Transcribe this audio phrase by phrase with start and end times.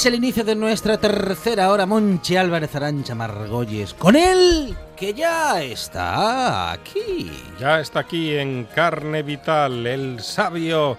[0.00, 3.92] Es el inicio de nuestra tercera hora, Monchi Álvarez Arancha Margolles.
[3.92, 7.30] Con él, que ya está aquí.
[7.58, 10.96] Ya está aquí en carne vital el sabio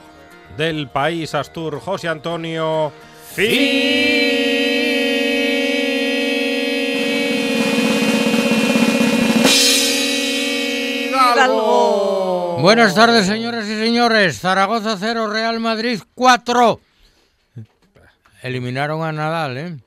[0.55, 2.91] del país Astur, José Antonio
[3.33, 3.79] Fidalgo.
[12.59, 14.39] Buenas tardes, señoras y señores.
[14.39, 16.79] Zaragoza 0, Real Madrid 4.
[18.41, 19.77] Eliminaron a Nadal, ¿eh?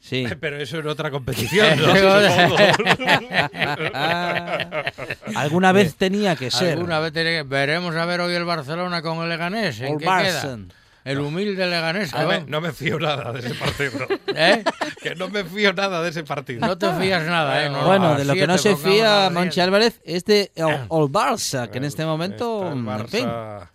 [0.00, 0.26] Sí.
[0.40, 1.92] Pero eso en otra competición, ¿no?
[5.36, 6.72] Alguna vez tenía que ser.
[6.72, 9.80] Alguna vez tiene que- Veremos a ver hoy el Barcelona con el Leganés.
[9.80, 10.58] ¿En qué queda?
[11.02, 12.12] El humilde Leganés.
[12.12, 14.06] No que me, no me fío nada de ese partido.
[14.34, 14.62] ¿Eh?
[15.02, 16.60] que no me fío nada de ese partido.
[16.66, 17.70] No te fías nada, ¿eh?
[17.70, 19.60] No, Bueno, de lo que no se fía Monchi.
[19.60, 23.68] Álvarez es de el Barça, que en este momento, en fin, Barça,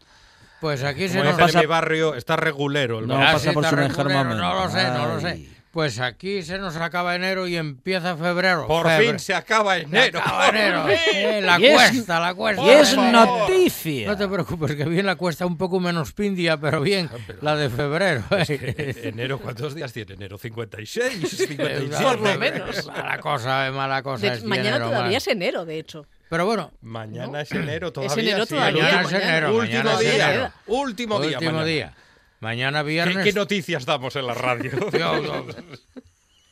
[0.62, 3.16] Pues aquí se como nos pasa- mi barrio, está regulero el No.
[3.22, 4.44] Ah, pasa por su mejor regulero, momento.
[4.44, 5.28] No lo sé, no lo sé.
[5.28, 5.52] Ay.
[5.72, 8.66] Pues aquí se nos acaba enero y empieza febrero.
[8.66, 10.20] Por Febre- fin se acaba Se enero.
[10.20, 10.86] acaba enero.
[10.88, 12.64] Eh, la Y es- cuesta, la cuesta.
[12.64, 14.08] Y es noticia.
[14.08, 17.10] No te preocupes, que bien la cuesta un poco menos pindia, pero bien
[17.42, 18.24] la de febrero.
[18.32, 19.02] ¿eh?
[19.04, 20.38] enero, ¿cuántos días tiene enero?
[20.38, 22.04] 56, 57.
[22.04, 22.88] Por lo menos.
[22.96, 24.28] Mala cosa, eh, mala cosa.
[24.28, 25.16] De- es mañana enero, todavía mal.
[25.16, 26.06] es enero, de hecho.
[26.30, 28.24] Pero bueno, Mañana es enero todavía.
[28.24, 29.56] enero sí, todavía, es enero.
[29.56, 30.30] Último mañana es día.
[30.34, 30.52] enero.
[30.68, 31.38] Último día.
[31.38, 31.66] Último mañana.
[31.68, 31.94] día.
[32.40, 33.24] Mañana ¿Qué, viernes.
[33.24, 34.72] qué noticias damos en la radio?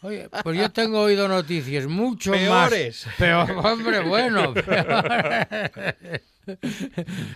[0.01, 3.06] Oye, pues yo tengo oído noticias mucho Peores.
[3.07, 3.16] más.
[3.16, 4.53] Peor, hombre, bueno.
[4.53, 5.47] peores.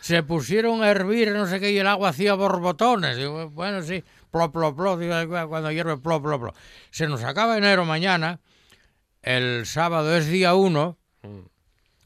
[0.01, 3.15] Se pusieron a hervir, no sé qué, y el agua hacía borbotones.
[3.15, 4.97] Digo, bueno, sí, plo, plo, plo,
[5.47, 6.53] cuando hierve, plo, plo, plo.
[6.91, 8.41] Se nos acaba enero mañana,
[9.21, 10.97] el sábado es día 1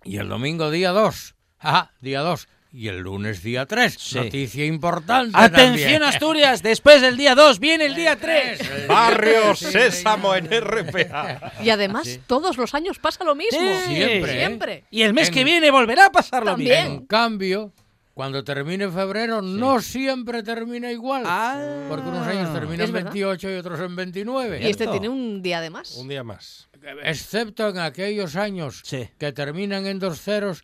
[0.04, 1.36] y el domingo día 2.
[1.60, 2.48] Ajá, día 2.
[2.74, 3.94] Y el lunes día 3.
[4.00, 4.16] Sí.
[4.18, 5.38] Noticia importante.
[5.38, 6.04] Atención también.
[6.04, 8.88] Asturias, después del día 2 viene el día 3.
[8.88, 11.52] Barrio Sí, Sésamo en RPA.
[11.62, 13.60] Y además, todos los años pasa lo mismo.
[13.60, 13.96] Sí.
[13.96, 14.38] Siempre, ¿eh?
[14.48, 14.84] Siempre.
[14.90, 16.84] Y el mes En- que viene volverá a pasar lo También.
[16.84, 17.00] mismo.
[17.02, 17.74] En cambio,
[18.14, 21.24] cuando termine febrero, no siempre termina igual.
[21.26, 21.86] Ah.
[21.90, 23.12] Porque unos años terminan Es en verdad.
[23.12, 24.62] 28 y otros en 29.
[24.64, 25.96] Y este tiene un día de más.
[25.98, 26.70] Un día más.
[27.04, 29.10] Excepto en aquellos años Sí.
[29.18, 30.64] que terminan en dos ceros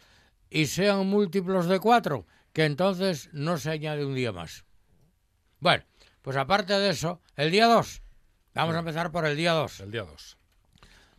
[0.49, 4.65] y sean múltiplos de cuatro, que entonces no se añade un día más.
[5.59, 5.83] Bueno,
[6.21, 8.01] pues aparte de eso, el día 2.
[8.53, 9.79] Vamos a empezar por el día 2.
[9.81, 10.37] El día 2.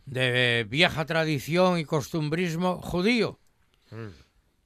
[0.05, 3.39] de vieja tradición y costumbrismo judío.
[3.91, 4.07] Mm.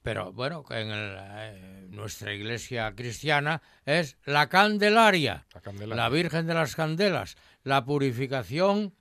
[0.02, 5.94] Pero bueno, que en el, eh, nuestra iglesia cristiana es la Candelaria, La candela.
[5.96, 8.94] la Virgen de las Candelas, la purificación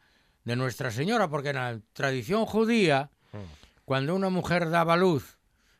[0.43, 3.37] de Nuestra Señora, porque en la tradición judía, Mm.
[3.85, 5.37] cuando una mujer daba luz,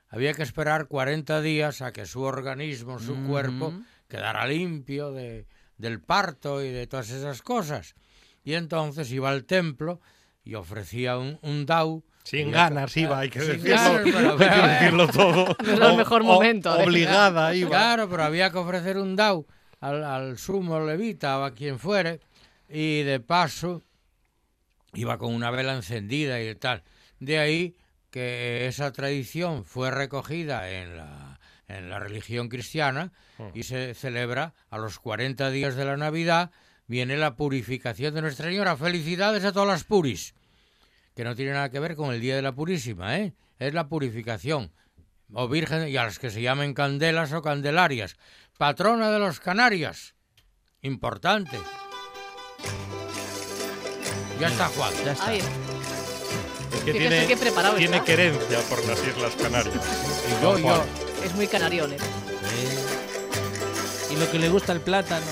[0.10, 3.74] había que esperar 40 días a que su organismo, su cuerpo,
[4.08, 7.96] quedara limpio de, del parto y de todas esas cosas.
[8.44, 10.00] Y entonces iba al templo
[10.44, 12.04] y ofrecía un, un dau.
[12.24, 13.76] Sin ganas iba, hay que decirlo.
[13.76, 15.58] ganas, pero- hay que decirlo todo.
[15.66, 17.70] No era el O- mejor o- momento de- Obligada iba.
[17.70, 19.46] Claro, pero había que ofrecer un dau
[19.80, 22.20] al, al sumo levita o a quien fuere
[22.70, 23.82] y de paso
[24.94, 26.84] iba con una vela encendida y tal.
[27.20, 27.76] De ahí
[28.10, 33.12] que esa tradición fue recogida en la, en la religión cristiana
[33.54, 36.52] y se celebra a los 40 días de la Navidad,
[36.88, 38.78] viene la purificación de Nuestra Señora.
[38.78, 40.36] Felicidades a todas las puris,
[41.16, 43.34] que no tiene nada que ver con el Día de la Purísima, ¿eh?
[43.60, 44.72] Es la purificación
[45.34, 48.18] o virgen y a las que se llamen candelas o candelarias.
[48.58, 50.16] Patrona de los Canarias.
[50.82, 51.58] Importante.
[54.40, 54.94] Ya está Juan.
[55.06, 55.28] Ya está.
[55.28, 58.06] Ay, Es que Fíjese tiene, qué preparado tiene está.
[58.06, 59.76] querencia por las Islas Canarias.
[60.28, 60.84] Y yo, yo.
[61.24, 61.94] es muy canarión.
[61.94, 61.98] ¿eh?
[64.12, 65.26] Y lo que le gusta el plátano.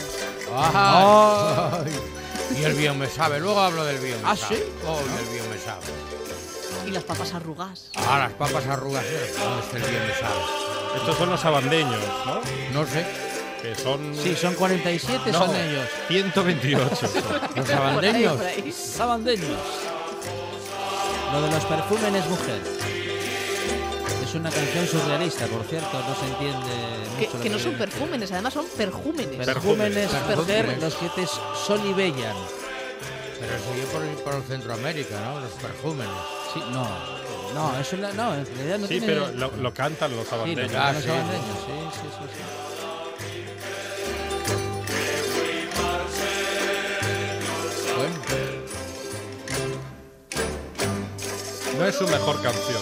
[0.56, 2.60] Ay, ay.
[2.60, 3.40] Y el bien me sabe.
[3.40, 4.58] Luego hablo del bien me ¿Ah, sabe.
[4.58, 4.64] sí?
[4.88, 5.82] Oh, y el bien me sabe.
[6.88, 7.86] Y las papas arrugas.
[7.96, 9.04] Ah, las papas arrugas.
[9.06, 9.34] ¿eh?
[9.40, 10.98] ¿Dónde está el bien me sabe?
[10.98, 12.42] Estos son los abandeños, ¿no?
[12.82, 13.06] No sé.
[13.62, 15.46] Que son Sí, son 47, No.
[15.46, 15.88] son ellos.
[16.08, 16.96] 128.
[16.96, 17.12] son.
[17.56, 18.34] Los Por ahí, abandeños.
[18.38, 18.72] por ahí.
[18.72, 19.50] Sabandeños.
[21.32, 22.62] Lo de los perfúmenes mujer.
[24.24, 26.68] Es una canción surrealista, por cierto, no se entiende
[27.20, 27.84] Que, mucho que no son dice.
[27.86, 29.46] perfúmenes, además son perjúmenes.
[29.46, 30.38] Perfúmenes, Perfúmenes.
[30.38, 31.30] mujer, los que es
[31.66, 32.36] sol y bellan.
[33.40, 35.42] Pero eso yo por, el- por el Centroamérica, ¿no?
[35.42, 36.14] Los perjúmenes.
[36.54, 36.88] Sí, no,
[37.54, 39.06] no, es una, no, en realidad no Sí, tiene...
[39.08, 40.72] pero lo, lo cantan los Sí, lo abandeños.
[40.72, 41.08] que Ah, los sí.
[41.10, 42.44] sabandeños, sí, sí, sí, sí.
[51.92, 52.82] Es su mejor canción.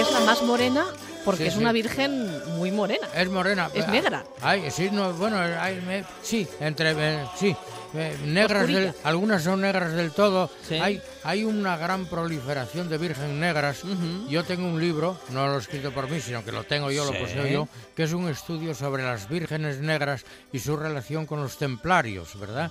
[0.00, 0.99] es la más morena.
[1.24, 1.60] Porque Sí, es sí.
[1.60, 3.06] una virgen muy morena.
[3.14, 3.70] Es morena.
[3.74, 4.24] Es negra.
[4.40, 7.54] Ay, sí, no, bueno, ay, me- sí, entre, eh, sí,
[7.94, 10.50] eh, negras, del- algunas son negras del todo.
[10.66, 10.76] Sí.
[10.76, 13.82] Hay, hay una gran proliferación de virgen negras.
[14.28, 17.06] Yo tengo un libro, no lo he escrito por mí, sino que lo tengo yo,
[17.06, 17.12] Sí.
[17.12, 21.42] lo poseo yo, que es un estudio sobre las vírgenes negras y su relación con
[21.42, 22.70] los templarios, ¿verdad?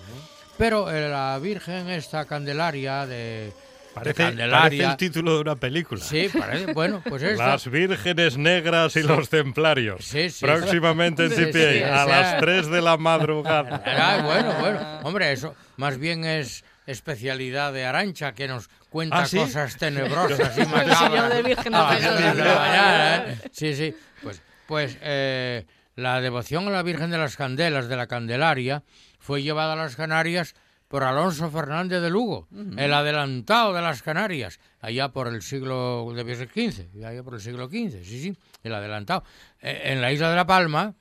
[0.57, 3.53] Pero eh, la virgen esta candelaria de,
[3.99, 6.03] Parece, el título de una película.
[6.03, 7.47] Sí, parece, bueno, pues esta.
[7.47, 10.05] Las vírgenes negras y los templarios.
[10.05, 10.45] Sí, sí.
[10.45, 13.83] Próximamente en CPA, sí, a las 3 de la madrugada.
[14.01, 14.79] Ah, bueno, bueno.
[15.03, 19.37] Hombre, eso más bien es especialidad de Arancha, que nos cuenta ¿Ah, sí?
[19.37, 21.33] cosas tenebrosas y señor macabras.
[21.33, 22.19] de Virgen a las Negras.
[22.19, 23.37] seis de la mañana, ¿eh?
[23.51, 23.95] Sí, sí.
[24.23, 25.65] Pues, pues eh,
[25.95, 28.83] la devoción a la Virgen de las Candelas de la Candelaria
[29.19, 30.55] fue llevada a las Canarias
[30.89, 36.49] por Alonso Fernández de Lugo, el adelantado de las Canarias, allá por el siglo ser
[36.49, 39.23] XV, allá por el siglo XV, sí, sí, el adelantado.
[39.61, 40.95] Eh, en la isla de La Palma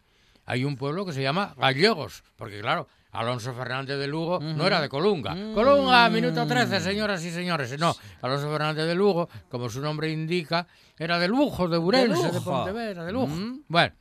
[0.44, 4.82] hay un pueblo que se llama Gallegos, porque claro, Alonso Fernández de Lugo no era
[4.82, 5.34] de Colunga.
[5.54, 7.78] Colunga, minuto 13, señoras y señores.
[7.78, 10.66] No, Alonso Fernández de Lugo, como su nombre indica,
[10.98, 12.44] era de Lujo, de Urense, de, Lujo.
[12.44, 13.34] Pontevedra, de Lujo.
[13.68, 13.94] Bueno,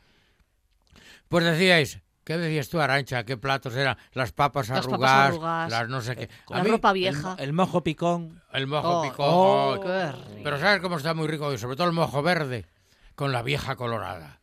[1.29, 3.23] pues decíais, ¿qué decías tú, Arancha?
[3.23, 3.97] ¿Qué platos eran?
[4.11, 5.71] Las papas Las papas arrugadas, arrugadas.
[5.71, 6.29] las no sé qué.
[6.51, 7.35] A La mí, ropa vieja.
[7.39, 8.43] el mojo picón.
[8.51, 9.25] el mojo Oh, picón.
[9.29, 10.41] oh, oh, qué rico.
[10.43, 11.53] pero ¿sabes cómo está muy rico?
[11.53, 12.65] Y sobre todo el mojo verde,
[13.15, 14.39] con la vieja colorada.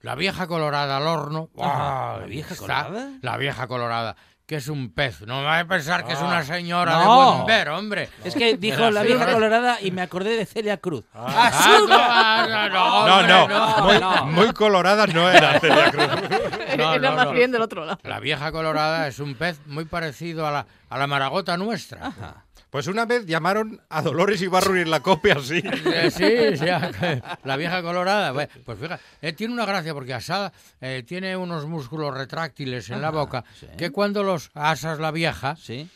[0.00, 1.50] La vieja colorada al horno.
[1.60, 2.20] Ajá, ¡ay!
[2.20, 3.10] ¿la vieja está, colorada?
[3.20, 4.16] La vieja colorada,
[4.46, 5.22] que es un pez.
[5.26, 7.00] No me va a pensar que es una señora No.
[7.00, 8.08] de buen ver, hombre.
[8.24, 9.32] Es que dijo la vieja ¿no?
[9.32, 11.04] colorada y me acordé de Celia Cruz.
[11.12, 14.26] Ah, no, no, No, hombre, no, muy, no.
[14.26, 16.06] muy colorada no era Celia Cruz.
[16.84, 17.32] No, Era no, más no.
[17.32, 17.98] bien del otro lado.
[18.04, 22.12] La vieja colorada es un pez muy parecido a la, a la maragota nuestra.
[22.70, 25.62] Pues una vez llamaron a Dolores Ibarruri en la copia así.
[25.64, 26.66] Eh, sí, sí,
[27.44, 28.32] la vieja colorada.
[28.64, 33.10] Pues fíjate, eh, tiene una gracia porque asada eh, tiene unos músculos retráctiles en la
[33.10, 33.66] boca sí.
[33.78, 35.88] que cuando los asas la vieja Sí.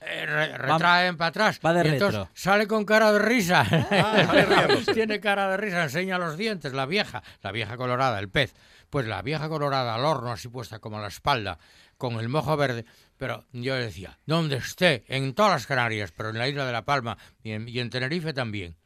[0.00, 1.60] eh, re- retraen para atrás.
[1.64, 2.30] va de y entonces retro.
[2.34, 3.64] sale con cara de risa.
[3.64, 4.94] riéndose.
[4.94, 8.54] tiene cara de risa, enseña los dientes, la vieja, la vieja colorada, el pez.
[8.94, 11.58] Pues la vieja colorada al horno, así puesta como a la espalda,
[11.98, 12.84] con el mojo verde.
[13.16, 16.84] Pero yo decía, donde esté, en todas las Canarias, pero en la isla de La
[16.84, 18.76] Palma y en, y en Tenerife también,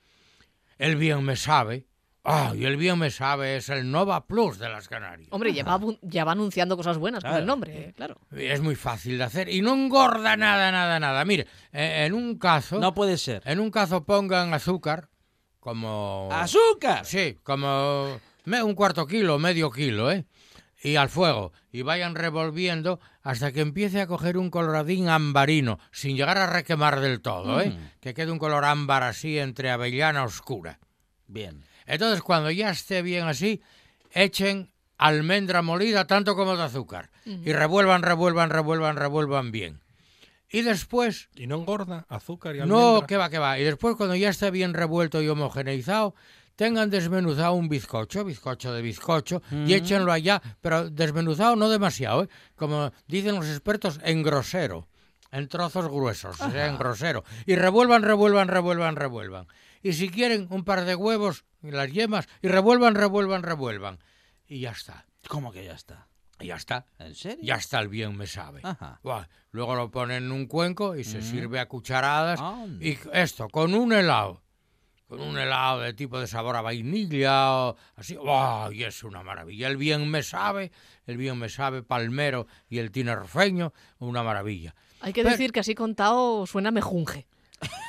[0.79, 1.85] el bien me sabe.
[2.25, 5.29] Ah, y el bien me sabe es el Nova Plus de las Canarias.
[5.31, 8.19] Hombre, ya va, abu- ya va anunciando cosas buenas con el nombre, eh, claro.
[8.35, 11.23] Es muy fácil de hacer y no engorda nada, nada, nada.
[11.27, 13.43] Mire, eh, en un cazo, No puede ser.
[13.45, 15.11] en un cazo pongan azúcar,
[15.61, 17.05] como ¡Azúcar!
[17.05, 18.19] Sí, como
[18.63, 20.25] un cuarto kilo, medio kilo, ¿eh?
[20.83, 26.17] Y al fuego, y vayan revolviendo hasta que empiece a coger un coloradín ambarino, sin
[26.17, 27.77] llegar a requemar del todo, ¿eh?
[28.01, 30.79] Que quede un color ámbar así entre avellana oscura.
[31.27, 31.65] Bien.
[31.87, 33.61] Entonces, cuando ya esté bien así,
[34.13, 37.11] echen almendra molida tanto como de azúcar.
[37.25, 39.81] Y revuelvan, revuelvan, revuelvan, revuelvan bien.
[40.51, 43.07] Y después ¿Y no engorda azúcar y no, almendra?
[43.07, 43.59] que va, que va.
[43.59, 46.15] Y después, cuando ya esté bien revuelto y homogeneizado,
[46.59, 52.29] tengan desmenuzado un bizcocho, bizcocho de bizcocho, y échenlo allá, pero desmenuzado no demasiado, ¿eh?
[52.57, 54.89] como dicen los expertos, en grosero,
[55.31, 57.23] en trozos gruesos, o sea, en grosero.
[57.47, 59.47] Y revuelvan, revuelvan, revuelvan, revuelvan.
[59.85, 64.01] Y si quieren, un par de huevos, y las yemas, y revuelvan, revuelvan, revuelvan.
[64.49, 66.09] Y ya está, ¿Cómo que ya está?
[66.41, 66.87] ya está.
[66.99, 67.45] ¿En serio?
[67.45, 68.63] Ya está el bien me sabe.
[68.65, 68.99] Ajá.
[69.05, 72.41] Buah, Luego lo ponen en un cuenco y se sirve a cucharadas.
[72.81, 74.43] Y esto, con un helado.
[75.09, 78.19] Con un helado de tipo de sabor a vainilla o así.
[78.73, 79.69] Y es una maravilla.
[79.69, 80.71] El bien me sabe,
[81.07, 84.75] el bien me sabe palmero y el tinerfeño, una maravilla.
[85.01, 87.27] Hay que Pero- decir que así contado suena mejunje.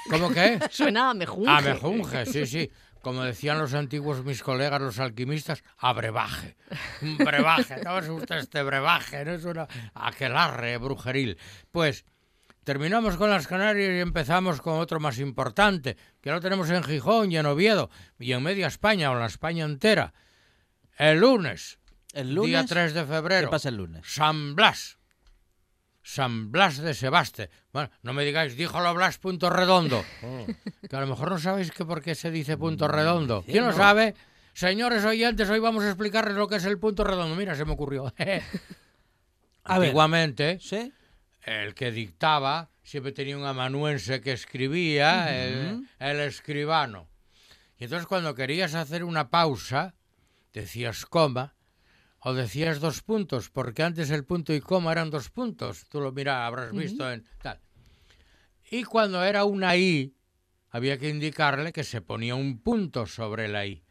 [0.09, 0.59] ¿Cómo que?
[0.71, 1.51] Suena a mejunje.
[1.51, 2.71] A mejunje, sí, sí.
[3.01, 6.55] Como decían los antiguos mis colegas, los alquimistas, a brebaje.
[7.01, 7.81] Un brebaje.
[7.83, 9.23] ¿No es usted este brebaje?
[9.25, 11.37] No es una aquelarre brujeril.
[11.71, 12.05] Pues
[12.69, 17.31] terminamos con las Canarias y empezamos con otro más importante, que lo tenemos en Gijón
[17.31, 20.13] y en Oviedo y en media España o en la España entera.
[20.95, 21.79] El lunes,
[22.13, 22.49] El lunes.
[22.51, 24.05] día 3 de ¿Qué febrero, pasa el lunes?
[24.05, 24.99] San Blas.
[26.03, 27.49] San Blas de Sebaste.
[27.73, 30.05] Bueno, no me digáis, díjolo Blas punto redondo.
[30.87, 33.43] Que a lo mejor no sabéis que por qué se dice punto redondo.
[33.47, 34.13] ¿Quién lo sabe?
[34.53, 37.35] Señores oyentes, hoy vamos a explicarles lo que es el punto redondo.
[37.35, 38.13] Mira, se me ocurrió.
[39.63, 40.93] Antiguamente, ¿Sí?
[41.43, 47.07] El que dictaba siempre tenía un amanuense que escribía, el, el escribano.
[47.77, 49.95] Y entonces cuando querías hacer una pausa,
[50.53, 51.55] decías coma
[52.19, 55.85] o decías dos puntos, porque antes el punto y coma eran dos puntos.
[55.87, 57.61] Tú lo mira, habrás visto en tal.
[58.69, 60.13] Y cuando era una i,
[60.69, 63.83] había que indicarle que se ponía un punto sobre la i.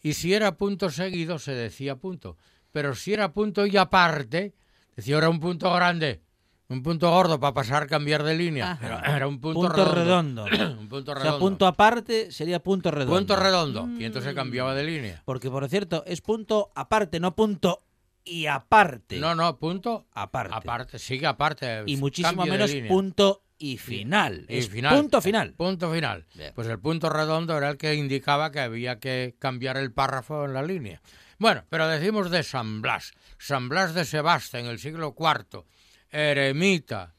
[0.00, 2.36] Y si era punto seguido, se decía punto.
[2.70, 4.54] Pero si era punto y aparte,
[4.94, 6.22] decía era un punto grande,
[6.68, 8.72] un punto gordo para pasar, cambiar de línea.
[8.72, 8.86] Ajá.
[8.86, 10.44] Era, era un punto, Punto redondo.
[10.78, 11.32] un punto O redondo.
[11.32, 13.16] sea, punto aparte sería punto redondo.
[13.16, 13.88] Punto redondo.
[13.98, 15.22] Y entonces cambiaba de línea.
[15.24, 17.82] Porque, por cierto, es punto aparte, no punto
[18.24, 19.18] y aparte.
[19.18, 20.54] No, no, punto Aparte.
[20.54, 20.98] aparte.
[20.98, 21.84] Sigue aparte.
[21.86, 24.44] Y muchísimo menos punto y final.
[24.48, 24.94] Y es final.
[24.96, 25.54] punto final.
[25.54, 26.26] Punto final.
[26.34, 26.52] Bien.
[26.54, 30.52] Pues el punto redondo era el que indicaba que había que cambiar el párrafo en
[30.52, 31.00] la línea.
[31.38, 33.12] Bueno, pero decimos de San Blas.
[33.38, 35.64] San Blas de Sebaste en el siglo IV.
[36.10, 37.14] Eremita,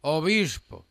[0.00, 0.86] obispo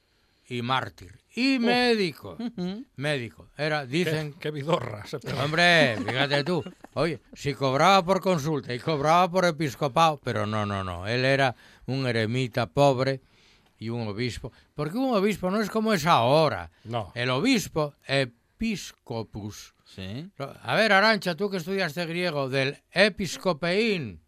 [0.47, 1.21] y mártir.
[1.33, 2.37] Y médico.
[2.97, 3.47] Médico.
[3.57, 5.41] Era, ¿Qué, dicen, qué vidorra se pegó.
[5.41, 6.61] Hombre, fíjate tú.
[6.93, 11.07] Oye, si cobraba por consulta y cobraba por episcopado, pero no, no, no.
[11.07, 11.55] Él era
[11.85, 13.21] un eremita pobre
[13.79, 14.51] y un obispo.
[14.75, 16.69] Porque un obispo no es como es ahora.
[16.83, 17.13] No.
[17.15, 19.73] El obispo, episcopus.
[19.95, 20.29] Sí.
[20.63, 24.21] A ver, Arancha, tú que estudiaste griego, del episcopeín.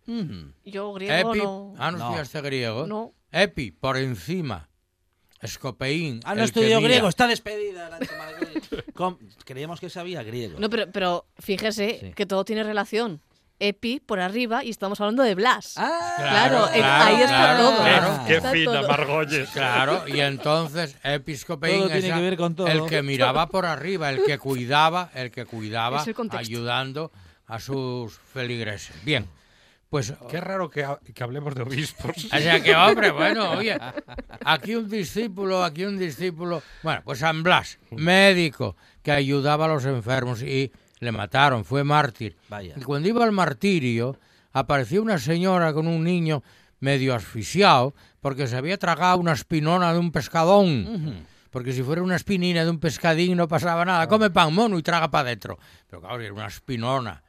[0.65, 1.73] Yo griego Epi, no.
[1.77, 2.03] Ah, no, No.
[2.05, 2.85] estudiaste griego.
[2.87, 3.13] No.
[3.31, 4.69] Epi, por encima.
[5.41, 6.19] Escopeín.
[6.23, 7.87] Ah, no estudió griego, está despedida.
[7.87, 8.07] Arancha
[9.45, 10.59] Creíamos que sabía griego.
[10.59, 12.11] No, pero, pero fíjese Sí.
[12.13, 13.21] que todo tiene relación.
[13.67, 15.75] Epi por arriba y estamos hablando de Blas.
[15.77, 17.77] Ah, Claro, eh, claro, ahí está claro, todo.
[17.77, 18.19] claro.
[18.27, 18.81] Qué Está fina.
[18.81, 19.49] Margolles.
[19.53, 22.67] Claro, y entonces episcopeín es que ver con todo.
[22.67, 27.11] el que miraba por arriba, el que cuidaba, el que cuidaba, ayudando
[27.47, 28.95] a sus feligreses.
[29.05, 29.27] Bien,
[29.89, 32.11] pues Qué raro que, ha- que hablemos de obispos.
[32.25, 33.77] o sea que hombre, bueno, oye,
[34.43, 39.85] aquí un discípulo, aquí un discípulo, bueno, pues San Blas, médico que ayudaba a los
[39.85, 40.71] enfermos y
[41.03, 42.35] le mataron, fue mártir.
[42.49, 42.73] Vaya.
[42.77, 44.17] Y cuando iba al martirio,
[44.51, 46.43] apareció una señora con un niño
[46.79, 51.25] medio asfixiado porque se había tragado una espinona de un pescadón.
[51.49, 54.07] Porque si fuera una espinina de un pescadín no pasaba nada.
[54.07, 55.59] Come pan mono y traga para adentro.
[55.87, 57.23] Pero claro, era una espinona.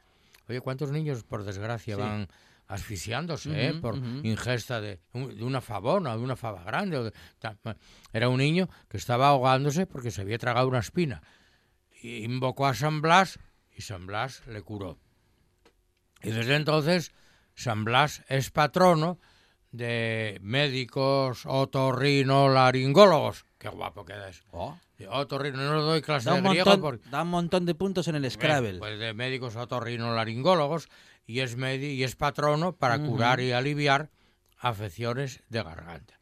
[0.49, 2.27] Oye, ¿cuántos niños, por desgracia, van
[2.67, 6.97] asfixiándose eh, por ingesta de, de una fabona o de una fava grande?
[6.97, 7.13] o de-
[8.13, 11.21] Era un niño que estaba ahogándose porque se había tragado una espina.
[12.01, 13.39] Y invocó a San Blas
[13.75, 14.97] y San Blas le curó.
[16.23, 17.11] Y desde entonces
[17.55, 19.19] San Blas es patrono
[19.71, 23.45] de médicos otorrinolaringólogos.
[23.57, 24.43] Qué guapo queda eso.
[24.51, 27.09] Oh, De Otorrino, no le doy clase da, de griego montón, porque...
[27.09, 28.79] da un montón de puntos en el Scrabble.
[28.79, 30.87] Pues de médicos otorrinolaringólogos
[31.25, 34.09] y es, medi- y es patrono para curar y aliviar
[34.57, 36.19] afecciones de garganta.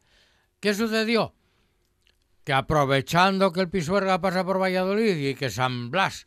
[0.60, 1.34] ¿Qué sucedió?
[2.42, 6.26] Que aprovechando que el Pisuerga pasa por Valladolid y que San Blas,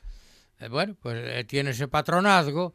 [0.59, 2.73] eh, bueno, pues eh, tiene ese patronazgo,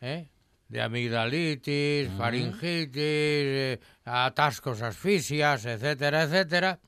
[0.00, 0.28] ¿eh?
[0.68, 6.80] de amigdalitis, faringitis, atascos, asfixias, etcétera, etcétera.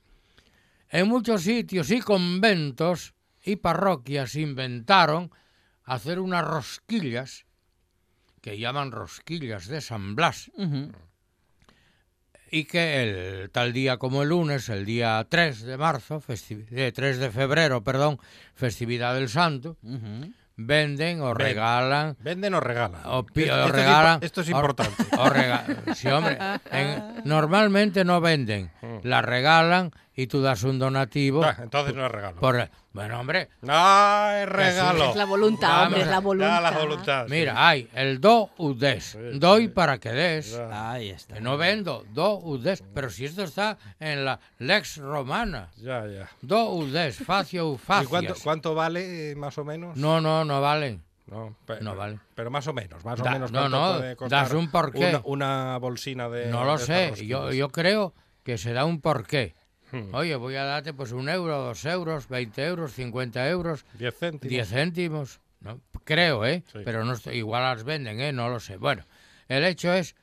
[0.88, 3.14] En muchos sitios y conventos
[3.45, 5.31] y parroquias inventaron
[5.85, 7.47] hacer unas rosquillas
[8.40, 10.50] que llaman rosquillas de San Blas.
[12.50, 13.03] Y que
[13.43, 17.83] el tal día como el lunes, el día 3 de marzo, eh, 3 de febrero,
[17.83, 18.19] perdón,
[18.55, 19.76] festividad del Santo,
[20.57, 21.37] venden o Ven.
[21.37, 23.00] regalan ¿Venden o regalan?
[23.05, 25.05] o, Esto- o es impo- regalan Esto es o- importante.
[25.19, 26.38] o rega- sí, hombre,
[26.71, 28.99] en- normalmente no venden, Mm.
[29.03, 32.41] la regalan y tú das un donativo Ah, entonces no es regalo.
[32.41, 35.11] por bueno, hombre, ¡Ah, es regalo!
[35.11, 36.63] Es la voluntad, Vamos hombre, es a- la voluntad.
[36.63, 37.25] la voluntad.
[37.27, 37.31] sí.
[37.33, 39.69] mira, hay el do u des, Sí, doy sí.
[39.69, 40.53] para que des.
[40.57, 41.35] Ya, Ahí está.
[41.35, 45.69] Que no vendo, do u des, pero si esto está en la lex romana.
[45.77, 46.07] ya.
[46.07, 46.29] ya.
[46.41, 48.09] Do u des, facio u ¿Y facias.
[48.09, 49.95] cuánto, cuánto vale, eh, más o menos?
[49.99, 51.03] No, no, no valen.
[51.27, 52.19] No, pe- No vale.
[52.35, 53.53] Pero más o menos, más o Da- menos.
[53.53, 55.09] no, ¿cuánto no, puede costar das un porqué.
[55.09, 56.47] Una, una bolsina de.
[56.47, 59.55] No lo de sé, yo, yo creo que se da un porqué.
[59.93, 60.14] Hmm.
[60.14, 64.50] Oye, voy a darte pues un euro, dos euros, 20 euros, 50 euros, Diez céntimos.
[64.50, 65.40] 10 céntimos.
[65.61, 65.81] ¿no?
[66.05, 66.62] Creo, ¿eh?
[66.73, 66.81] Sí.
[66.85, 68.33] Pero no estoy, igual las venden, ¿eh?
[68.33, 68.76] No lo sé.
[68.76, 69.05] Bueno,
[69.49, 70.14] el hecho es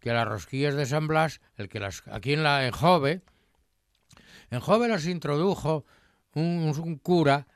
[0.00, 3.22] que las rosquillas de San Blas, el que las aquí en la en Jove,
[4.50, 5.84] en Jove las introdujo
[6.34, 7.46] un, un cura.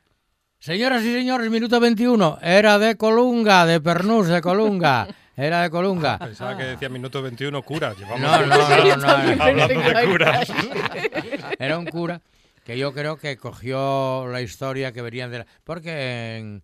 [0.58, 2.38] Señoras y señores, minuto 21.
[2.42, 5.06] Era de Colunga, de Pernús, de Colunga.
[5.36, 6.18] Era de Colunga.
[6.18, 7.94] Pensaba que decía minuto 21 curas.
[7.98, 9.42] Llevamos No, no, no, no.
[9.44, 10.48] hablando de curas.
[11.58, 12.22] Era un cura
[12.64, 15.46] que yo creo que cogió la historia que verían de la...
[15.64, 16.62] Porque en,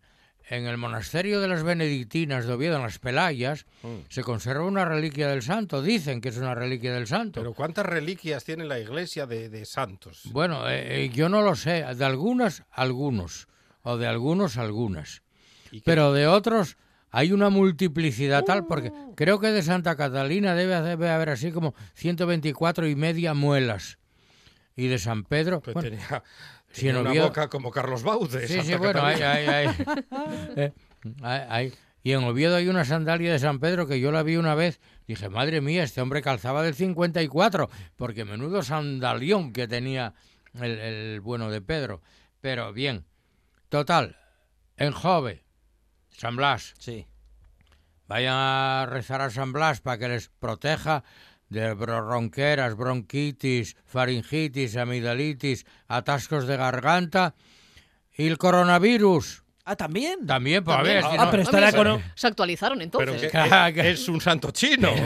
[0.48, 4.04] en el monasterio de las benedictinas de Oviedo, en las Pelayas, Mm.
[4.08, 5.80] se conserva una reliquia del santo.
[5.82, 7.40] Dicen que es una reliquia del santo.
[7.40, 10.22] Pero ¿cuántas reliquias tiene la iglesia de, de santos?
[10.32, 11.84] Bueno, eh, eh, yo no lo sé.
[11.94, 13.46] De algunas, algunos.
[13.82, 15.22] O de algunos, algunas.
[15.72, 16.76] ¿Y qué- Pero de otros
[17.10, 21.74] hay una multiplicidad tal, porque creo que de Santa Catalina debe, debe haber así como
[21.94, 23.98] 124 y media muelas.
[24.76, 26.22] Y de San Pedro, Pues bueno, tenía,
[26.70, 28.46] si tenía en una Oviedo- boca como Carlos Baude.
[28.46, 29.56] sí, Santa sí, bueno, hay, Catalina.
[29.58, 29.84] hay, hay.
[30.56, 30.72] Eh,
[31.22, 31.74] hay- hay.
[32.04, 34.80] Y en Oviedo hay una sandalia de San Pedro que yo la vi una vez.
[35.06, 40.14] Dije, madre mía, este hombre calzaba del 54, porque menudo sandalión que tenía
[40.60, 42.02] el, el bueno de Pedro.
[42.40, 43.04] Pero bien,
[43.68, 44.16] total,
[44.76, 45.44] en Jove,
[46.10, 47.06] San Blas, Sí.
[48.08, 51.04] vayan a rezar a San Blas para que les proteja
[51.52, 57.34] de bronqueras, bronquitis, faringitis, amigdalitis, atascos de garganta
[58.16, 59.42] y el coronavirus.
[59.64, 60.26] Ah, también.
[60.26, 62.02] También, pues a ver, si Ah, no- pero estará con.
[62.16, 63.30] Se actualizaron entonces.
[63.30, 64.90] que es un santo chino.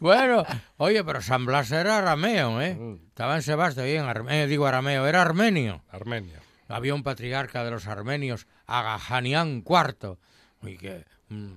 [0.00, 0.44] Bueno,
[0.78, 2.74] oye, pero San Blas era arameo, ¿eh?
[2.74, 2.94] Mm.
[3.08, 3.42] Estaba en
[4.06, 5.84] arme- eh, digo arameo, era armenio.
[5.90, 6.40] Armenia.
[6.68, 10.16] Había un patriarca de los armenios, Agajanián IV,
[10.62, 11.52] y que mm,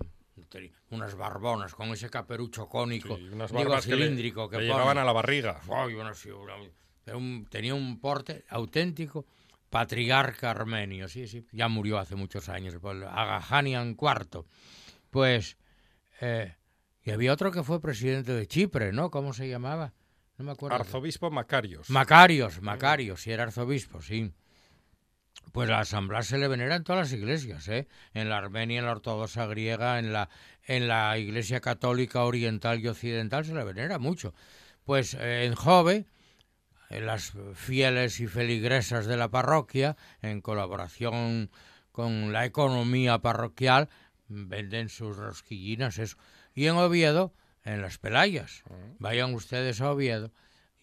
[0.91, 4.67] unas barbonas con ese caperucho cónico, Sí, unas digo barbas que le- cilíndrico que, le
[4.67, 4.73] pone.
[4.73, 5.59] llegaban a la barriga.
[6.13, 6.55] Sí, una-
[7.15, 9.25] un- tenía un porte auténtico
[9.69, 11.45] patriarca armenio, sí, sí.
[11.51, 12.75] Ya murió hace muchos años,
[13.09, 14.45] Agajanian IV.
[15.09, 15.57] Pues,
[16.19, 16.55] eh,
[17.03, 19.09] y había otro que fue presidente de Chipre, ¿no?
[19.09, 19.93] ¿Cómo se llamaba?
[20.37, 20.75] No me acuerdo.
[20.75, 21.89] Arzobispo Macarios.
[21.89, 24.31] Macarios, Macarios, si era arzobispo, sí.
[25.51, 27.87] Pues la asamblea se le venera en todas las iglesias, ¿eh?
[28.13, 30.29] En la armenia, en la ortodoxa griega, en la,
[30.65, 34.33] en la iglesia católica oriental y occidental se le venera mucho.
[34.85, 36.05] Pues eh, en Jove,
[36.89, 41.49] en las fieles y feligresas de la parroquia, en colaboración
[41.91, 43.89] con la economía parroquial,
[44.29, 46.17] venden sus rosquillinas, eso.
[46.53, 48.63] Y en Oviedo, en las Pelayas.
[48.99, 50.31] Vayan ustedes a Oviedo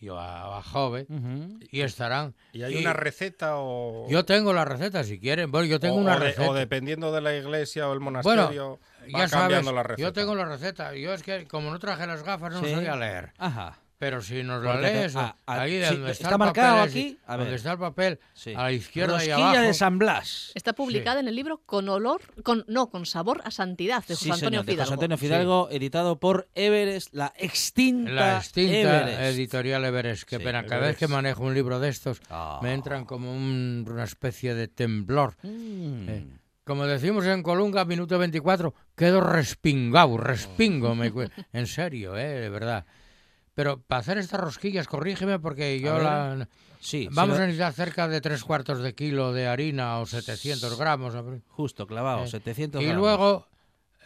[0.00, 1.58] y a, a Jove Ujú.
[1.70, 2.34] y estarán.
[2.52, 4.06] ¿Y hay una receta o...?
[4.08, 5.50] Yo tengo la receta, si quieren.
[5.50, 6.50] Bueno, yo tengo o- una o de- receta.
[6.50, 10.02] o dependiendo de la iglesia o el monasterio, va ya sabes, cambiando la receta.
[10.08, 10.94] yo tengo la receta.
[10.94, 12.70] Yo es que como no traje las gafas no Sí.
[12.70, 13.32] sabía leer.
[13.38, 13.78] Ajá.
[13.98, 16.38] Pero si nos la te- lees, ah, ah, ahí de sí, donde está, está el
[16.38, 18.54] marcado papel, aquí, a donde está el papel, Sí.
[18.56, 19.60] a la izquierda y abajo.
[19.60, 20.52] de San Blas.
[20.54, 24.24] Está publicada en el libro Con olor, con no, con sabor a santidad de José
[24.26, 24.92] Sí, Antonio señor, de José Fidalgo.
[24.94, 29.20] Antonio Fidalgo, editado por Everest, la extinta, La extinta Everest.
[29.20, 30.22] editorial Everest.
[30.28, 32.60] Qué Sí, pena, cada vez que manejo un libro de estos, Ah.
[32.62, 35.34] me entran como un- una especie de temblor.
[35.42, 36.08] Mm.
[36.08, 36.26] Eh,
[36.64, 40.94] Como decimos en Colunga, minuto 24, quedo respingado, respingo.
[40.94, 41.10] Me,
[41.54, 42.84] en serio, eh, de verdad.
[43.58, 46.46] Pero para hacer estas rosquillas, corrígeme porque yo la...
[46.78, 51.12] Sí, Vamos a necesitar cerca de tres cuartos de kilo de harina o 700 gramos.
[51.48, 53.00] Justo, clavado, Eh, 700 Y gramos.
[53.02, 53.48] luego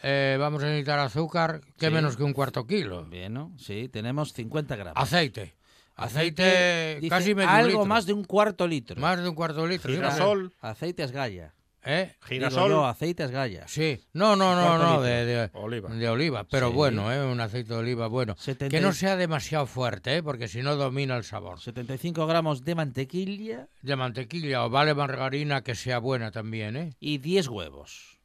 [0.01, 1.93] eh, vamos a necesitar azúcar, que Sí.
[1.93, 3.05] menos que un cuarto kilo.
[3.05, 3.51] Bien, ¿no?
[3.59, 4.99] Sí, tenemos 50 gramos.
[4.99, 5.53] Aceite.
[5.95, 7.85] Aceite dice casi medio algo litro.
[7.85, 8.99] más de un cuarto litro.
[8.99, 9.93] Más de un cuarto de litro.
[9.93, 10.51] Girasol.
[10.61, 11.53] Aceite es galla.
[11.85, 12.13] ¿Eh?
[12.13, 12.69] Digo Girasol.
[12.71, 13.69] yo, aceites gallas.
[13.69, 14.01] Sí.
[14.13, 15.89] No, no, no, ¿Cuánto no, de, de, Oliva.
[15.89, 16.73] de oliva, pero Sí.
[16.75, 17.25] bueno, ¿eh?
[17.29, 18.35] Un aceite de oliva bueno.
[18.37, 20.23] 70 Que no sea demasiado fuerte, ¿eh?
[20.23, 21.59] Porque si no domina el sabor.
[21.59, 26.93] 75 gramos de mantequilla De mantequilla o vale margarina que sea buena también, ¿eh?
[27.01, 28.19] y 10 huevos.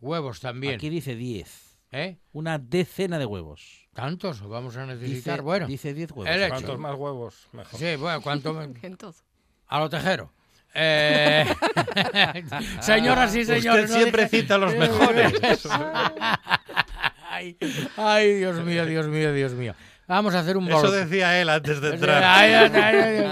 [0.00, 1.78] Huevos también, Aquí dice 10.
[1.92, 2.18] ¿eh?
[2.32, 3.88] Una decena de huevos.
[3.94, 5.34] ¿Tantos vamos a necesitar?
[5.36, 6.48] Dice, bueno, dice 10 huevos.
[6.48, 7.78] Cuantos más huevos, mejor.
[7.80, 8.52] sí, bueno, ¿cuánto?
[8.54, 8.74] me- En
[10.74, 10.82] todo.
[10.82, 10.82] A.
[10.82, 11.46] Eh,
[12.80, 13.84] señoras y señores.
[13.84, 15.32] Usted no siempre cita los mejores.
[17.30, 17.56] ay,
[17.96, 19.74] ay, Dios mío, Dios mío, Dios mío.
[20.06, 22.22] Vamos a hacer un Eso decía él antes de entrar.
[22.22, 23.24] ay, ay, ay,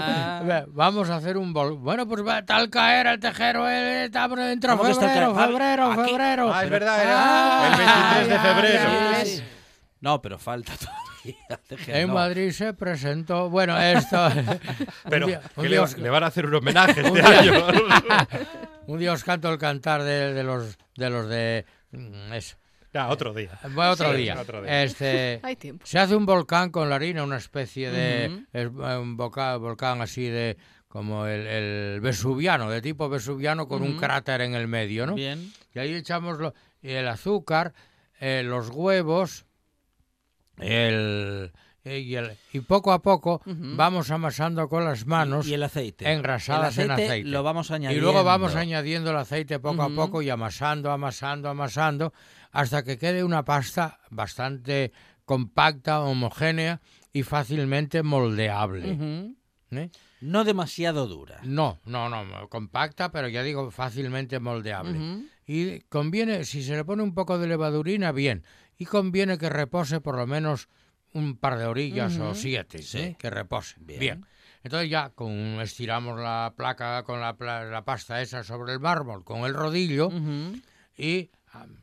[0.49, 0.63] ay.
[0.69, 1.77] Vamos a hacer un bol.
[1.77, 3.69] Bueno, pues va tal caer el tejero.
[3.69, 6.51] eh, dentro ¿Cómo que está febrero, ca- febrero, aquí- febrero.
[6.51, 8.89] Ah, es verdad, Ah, era el 23 de febrero.
[10.01, 11.12] No, pero falta todavía.
[11.87, 12.13] En no.
[12.15, 13.49] Madrid se presentó.
[13.49, 14.29] Bueno, esto.
[15.09, 17.65] Pero día, le, os, le van a hacer un homenaje este año.
[18.87, 21.65] un día os canto el cantar de, de los de los de.
[21.91, 22.57] mm, Eso.
[22.93, 23.57] ya, otro día.
[23.73, 24.39] Bueno, otro Sí, día.
[24.39, 24.83] otro día.
[24.83, 25.39] Este.
[25.43, 25.85] Hay tiempo.
[25.85, 28.25] Se hace un volcán con la harina, una especie de.
[28.53, 30.57] Es, eh, un volcán, volcán así de.
[30.87, 35.15] Como el, el vesuviano, de tipo vesuviano con un cráter en el medio, ¿no?
[35.15, 35.51] Bien.
[35.73, 37.73] Y ahí echamos lo- el azúcar,
[38.19, 39.47] eh, los huevos,
[40.59, 41.51] el,
[41.85, 46.11] y, el- y poco a poco vamos amasando con las manos Y el aceite.
[46.11, 48.03] engrasadas el en aceite lo vamos y añadiendo.
[48.11, 52.13] luego vamos añadiendo el aceite poco a poco y amasando, amasando, amasando,
[52.51, 54.91] hasta que quede una pasta bastante
[55.25, 59.33] compacta, homogénea y fácilmente moldeable.
[59.71, 59.89] ¿eh?
[60.21, 61.39] No demasiado dura.
[61.43, 65.25] No, no, no, compacta, pero ya digo, fácilmente moldeable.
[65.45, 68.43] Y conviene, si se le pone un poco de levadurina, bien.
[68.83, 70.67] Y conviene que repose por lo menos
[71.13, 72.97] un par de orillas o siete, Sí.
[72.99, 73.15] ¿eh?
[73.17, 73.75] que repose.
[73.79, 73.99] Bien.
[73.99, 74.25] Bien.
[74.63, 79.41] Entonces ya con, estiramos la placa con la, la pasta esa sobre el mármol con
[79.45, 80.09] el rodillo
[80.97, 81.31] y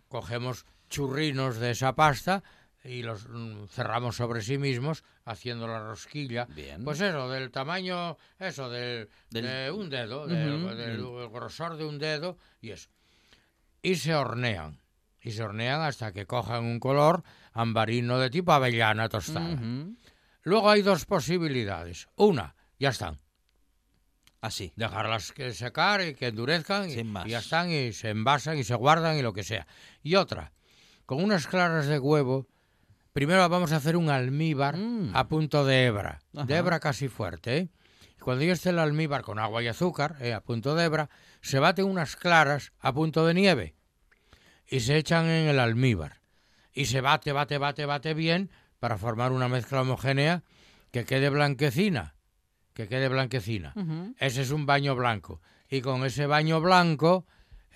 [0.09, 2.43] cogemos churrinos de esa pasta
[2.83, 6.47] y los mm, cerramos sobre sí mismos haciendo la rosquilla.
[6.47, 6.83] Bien.
[6.83, 11.99] Pues eso, del tamaño, eso, del, Del- de un dedo, del, del grosor de un
[11.99, 12.89] dedo y eso.
[13.83, 14.80] Y se hornean.
[15.23, 19.59] Y se hornean hasta que cojan un color ambarino de tipo avellana tostada.
[20.43, 22.09] Luego hay dos posibilidades.
[22.17, 23.21] Una, ya están.
[24.41, 24.73] Así.
[24.77, 29.19] Dejarlas que secar y que endurezcan y, ya están y se envasan y se guardan
[29.19, 29.67] y lo que sea.
[30.03, 30.53] Y otra,
[31.05, 32.47] con unas claras de huevo,
[33.13, 35.15] primero vamos a hacer un almíbar Mm.
[35.15, 36.47] a punto de hebra, Ajá.
[36.47, 37.57] de hebra casi fuerte.
[37.59, 37.69] ¿eh?
[38.21, 40.33] Cuando ya esté el almíbar con agua y azúcar, ¿eh?
[40.33, 41.11] a punto de hebra,
[41.43, 43.75] se baten unas claras a punto de nieve
[44.71, 46.21] y se echan en el almíbar.
[46.73, 50.43] Y se bate, bate, bate, bate bien para formar una mezcla homogénea
[50.93, 52.15] que quede blanquecina,
[52.73, 53.75] que quede blanquecina.
[54.19, 55.41] Ese es un baño blanco.
[55.69, 57.27] Y con ese baño blanco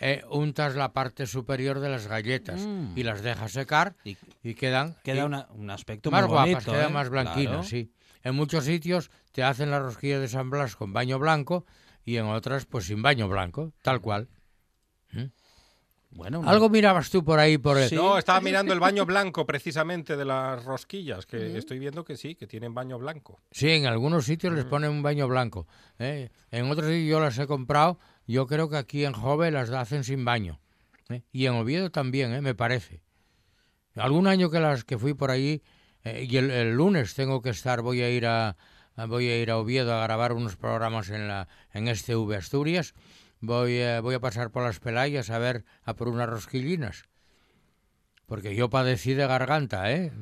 [0.00, 2.98] eh, untas la parte superior de las galletas Mm.
[2.98, 6.52] y las dejas secar Y y quedan queda y una- un aspecto más muy guapas,
[6.52, 6.92] bonito, quedan ¿eh?
[6.94, 7.62] más blanquinas, Claro.
[7.64, 7.92] sí.
[8.24, 11.64] En muchos sitios te hacen la rosquilla de San Blas con baño blanco
[12.04, 14.28] y en otras pues sin baño blanco, tal cual.
[16.14, 17.88] Bueno, Algo mirabas tú por ahí por el...
[17.88, 17.96] Sí.
[17.96, 22.34] No, estaba mirando el baño blanco precisamente de las rosquillas, que estoy viendo que sí,
[22.36, 23.40] que tienen baño blanco.
[23.50, 25.66] Sí, en algunos sitios les ponen un baño blanco.
[25.98, 26.30] ¿eh?
[26.50, 27.98] En otros sitios yo las he comprado.
[28.26, 30.60] Yo creo que aquí en Jove las hacen sin baño.
[31.08, 31.22] ¿eh?
[31.32, 32.40] Y en Oviedo también, ¿eh?
[32.40, 33.02] me parece.
[33.96, 35.62] Algún año que las que fui por allí
[36.04, 38.56] eh, y el, el lunes tengo que estar, voy a ir a,
[38.96, 42.36] a- voy a ir a Oviedo a grabar unos programas en la en este V
[42.36, 42.94] Asturias.
[43.46, 47.04] Voy a, voy a pasar por las Pelayas a ver a por unas rosquillinas.
[48.26, 50.12] Porque yo padecí de garganta, ¿eh?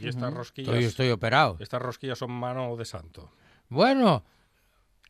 [0.00, 1.56] Y estas rosquillas, Estoy, estoy operado.
[1.60, 3.32] estas rosquillas son mano de santo.
[3.68, 4.24] Bueno,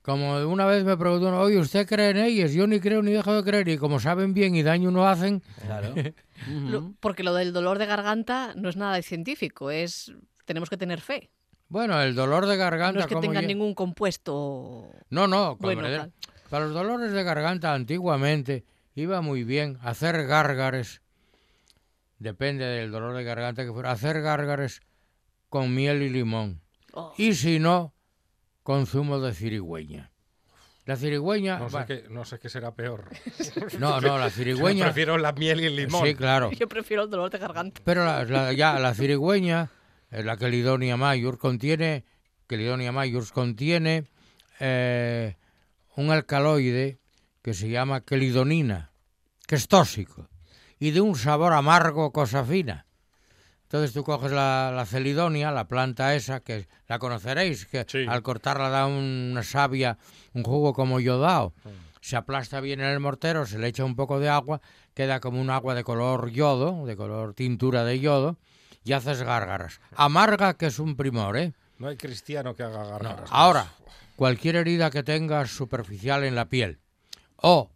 [0.02, 2.52] como una vez me preguntó, uno, oye, ¿usted cree en ellas?
[2.52, 3.68] Yo ni creo ni dejo de creer.
[3.68, 5.94] Y como saben bien y daño no hacen, Claro.
[7.00, 10.12] Porque lo del dolor de garganta no es nada científico, es
[10.46, 11.30] tenemos que tener fe.
[11.68, 12.92] bueno, el dolor de garganta...
[12.94, 16.10] No es que tengan ningún compuesto No, no, bueno.
[16.50, 21.00] Para los dolores de garganta antiguamente iba muy bien hacer gárgares,
[22.18, 24.82] depende del dolor de garganta que fuera, hacer gárgares
[25.48, 26.60] con miel y limón.
[26.92, 27.94] Oh, Y si no,
[28.62, 30.10] con zumo de cirigüeña.
[30.86, 31.58] La cirigüeña...
[31.58, 33.04] No sé, va- qué, no sé qué será peor.
[33.78, 34.84] no, no, la Yo cirigüeña...
[34.86, 36.04] prefiero la miel y el limón.
[36.06, 36.50] Sí, claro.
[36.50, 37.80] Yo prefiero el dolor de garganta.
[37.84, 39.70] Pero la, la- ya la cirigüeña,
[40.10, 42.04] eh, la Celidonia major, contiene,
[42.48, 44.04] Celidonia major contiene
[44.58, 45.36] eh,
[46.00, 46.98] un alcaloide
[47.42, 48.90] que se llama quelidonina,
[49.46, 50.28] que es tóxico
[50.78, 52.86] y de un sabor amargo, cosa fina.
[53.64, 58.04] Entonces tú coges la, la celidonia, la planta esa, que la conoceréis, que Sí.
[58.08, 59.96] al cortarla da una savia,
[60.32, 61.52] un jugo como yodao.
[62.00, 64.60] se aplasta bien en el mortero, se le echa un poco de agua,
[64.94, 68.38] queda como un agua de color yodo, de color tintura de yodo,
[68.84, 69.80] y haces gárgaras.
[69.94, 71.52] Amarga que es un primor, ¿eh?
[71.78, 73.28] No hay cristiano que haga No, garras.
[73.30, 73.66] Ahora,
[74.20, 76.78] cualquier herida que tengas superficial en la piel,
[77.36, 77.70] o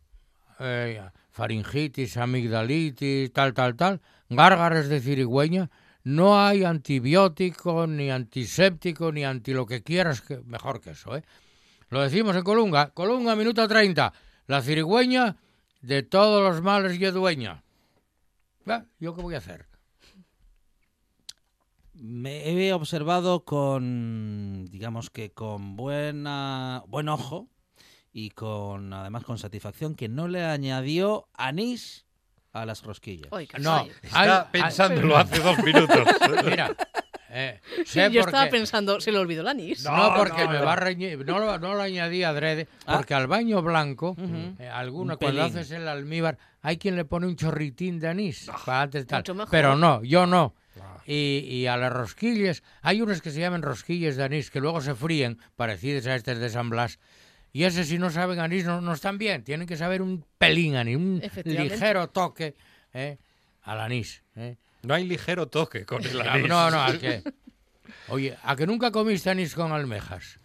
[0.60, 5.70] eh, faringitis, amigdalitis, tal, tal, tal, gárgaras de cirigüeña,
[6.02, 11.24] no hay antibiótico, ni antiséptico, ni anti lo que quieras, que, mejor que eso, ¿eh?
[11.88, 14.12] Lo decimos en Colunga, Colunga, minuto 30,
[14.46, 15.36] la cirigüeña
[15.80, 17.64] de todos los males y dueña.
[19.00, 19.64] ¿Yo qué voy a hacer?
[21.94, 27.48] Me he observado con, digamos que con buena, buen ojo
[28.12, 32.04] y con además con satisfacción que no le añadió anís
[32.52, 33.30] a las rosquillas.
[33.60, 33.86] No.
[34.02, 35.98] Está hay- hay- pensándolo hace dos minutos.
[36.44, 36.74] Mira,
[37.30, 37.60] eh,
[38.10, 39.84] Yo estaba qué- pensando, se le olvidó el anís.
[39.84, 40.64] No, No, porque no, me no.
[40.64, 41.24] va a reñir.
[41.24, 42.66] No, lo- no lo añadí adrede.
[42.86, 42.96] Ah.
[42.96, 44.16] Porque al baño blanco,
[44.58, 48.50] eh, alguno, Un cuando haces el almíbar, hay quien le pone un chorritín de anís.
[48.66, 49.20] para antes tal.
[49.20, 49.50] Mucho mejor.
[49.52, 50.54] Pero no, yo no.
[51.06, 54.80] Y, y a las rosquillas, hay unos que se llaman rosquillas de anís que luego
[54.80, 56.98] se fríen, parecidos a estos de San Blas.
[57.52, 59.44] Y ese, si no saben anís, no, no están bien.
[59.44, 62.56] Tienen que saber un pelín anís, un ligero toque
[62.92, 63.18] eh,
[63.62, 64.22] al anís.
[64.36, 64.56] eh.
[64.82, 66.48] No hay ligero toque con el anís.
[66.48, 67.22] No, no, al que.
[68.08, 70.38] Oye, ¿a que nunca comiste anís con almejas?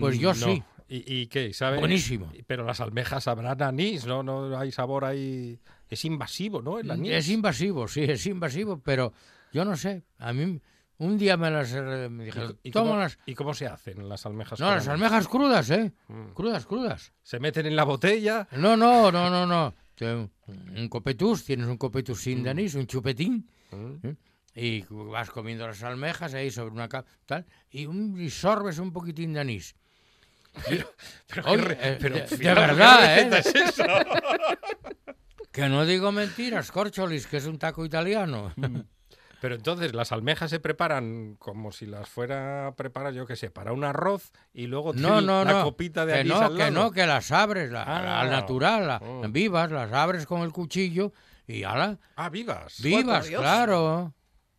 [0.00, 0.46] Pues yo Mm, no.
[0.46, 0.62] sí.
[0.88, 1.52] ¿Y, y qué?
[1.52, 1.78] ¿Sabe?
[1.78, 2.32] Buenísimo.
[2.46, 4.22] Pero las almejas sabrán anís, ¿no?
[4.22, 5.58] No hay sabor ahí.
[5.88, 6.78] Es invasivo, ¿no?
[6.78, 7.12] El anís.
[7.12, 9.12] Es invasivo, sí, es invasivo, pero
[9.52, 10.04] yo no sé.
[10.18, 10.60] A mí
[10.98, 13.18] un día me las eh, me ¿Y, dijeron, y cómo, tómalas.
[13.26, 14.58] ¿Y cómo se hacen las almejas?
[14.60, 15.92] No, las almejas crudas, ¿eh?
[16.08, 16.28] Mm.
[16.32, 17.12] Crudas, crudas.
[17.22, 18.48] Se meten en la botella.
[18.52, 19.74] No, no, no, no, no.
[20.76, 24.06] Un copetus, tienes un copetus sin anís, un chupetín, Mm.
[24.06, 24.16] ¿eh?
[24.54, 28.90] y vas comiendo las almejas ahí sobre una capa, tal, y, un, y sorbes un
[28.92, 29.74] poquitín de anís.
[31.28, 33.38] Pero, Oye, re- eh, pero, de- de fijaos, ¿qué verdad, ¿eh?
[33.38, 33.86] es esa?
[35.52, 38.52] Que no digo mentiras, corcholis, que es un taco italiano.
[39.40, 43.50] Pero entonces las almejas se preparan como si las fuera a preparar, yo qué sé,
[43.50, 45.62] para un arroz y luego No, no, la no.
[45.64, 46.70] copita de que anís no, al que lado.
[46.72, 48.20] no, que las abres la- Ah.
[48.22, 49.22] al natural, la- Oh.
[49.28, 51.12] vivas, las abres con el cuchillo
[51.46, 52.80] y ala, Ah, vivas.
[52.82, 53.40] vivas, Dios.
[53.42, 54.14] claro,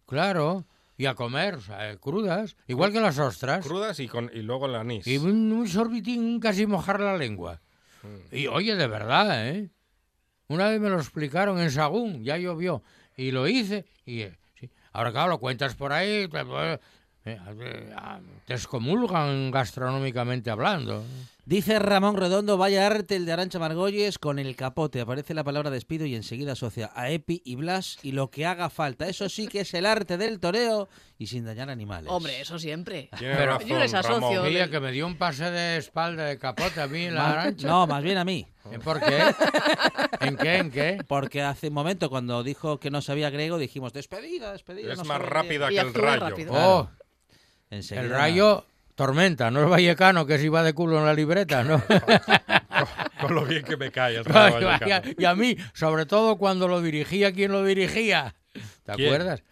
[0.05, 4.67] claro, y a comer, eh, crudas, igual que las ostras, Crudas y, con, y luego
[4.67, 5.05] el anís.
[5.07, 7.61] y un, un sorbitín casi mojar la lengua.
[8.03, 8.35] Mm.
[8.35, 9.69] Y oye, de verdad, ¿eh?
[10.49, 12.83] Una vez me lo explicaron en Sagún, ya llovió,
[13.17, 14.37] y lo hice, y eh.
[14.93, 16.79] Ahora claro, lo cuentas por ahí, te, eh,
[17.25, 17.95] eh,
[18.45, 21.03] te excomulgan gastronómicamente hablando.
[21.45, 24.99] Dice Ramón Redondo, vaya arte el de Arancha Margolles con el capote.
[24.99, 28.69] Aparece la palabra despido y enseguida asocia a Epi y Blas y lo que haga
[28.69, 29.07] falta.
[29.07, 32.11] Eso sí que es el arte del toreo y sin dañar animales.
[32.11, 33.09] Hombre, eso siempre.
[33.17, 34.15] Tiene Pero- razón, Yo les asocio.
[34.19, 34.33] Ramón.
[34.43, 37.31] del- Oye, que me dio un pase de espalda de capote a mí en la
[37.31, 37.65] arancha.
[37.67, 38.45] No, más bien a mí.
[38.71, 39.19] ¿Eh, ¿Por qué?
[40.21, 40.57] ¿En qué?
[40.57, 40.97] ¿En qué?
[41.07, 44.93] Porque hace un momento cuando dijo que no sabía griego dijimos despedida, despedida.
[44.93, 46.19] Es no más rápida que el rayo.
[46.29, 46.53] rápido.
[46.55, 46.89] Oh,
[47.69, 51.63] Enseguida- el rayo tormenta, no el vallecano que se iba de culo en la libreta,
[51.63, 51.81] ¿no?
[53.21, 55.11] Con lo bien que me cae el Rayo y, a, Vallecano.
[55.17, 58.35] y a mí, sobre todo cuando lo dirigía, ¿quién lo dirigía?
[58.83, 59.07] ¿Te ¿Quién?
[59.13, 59.43] acuerdas?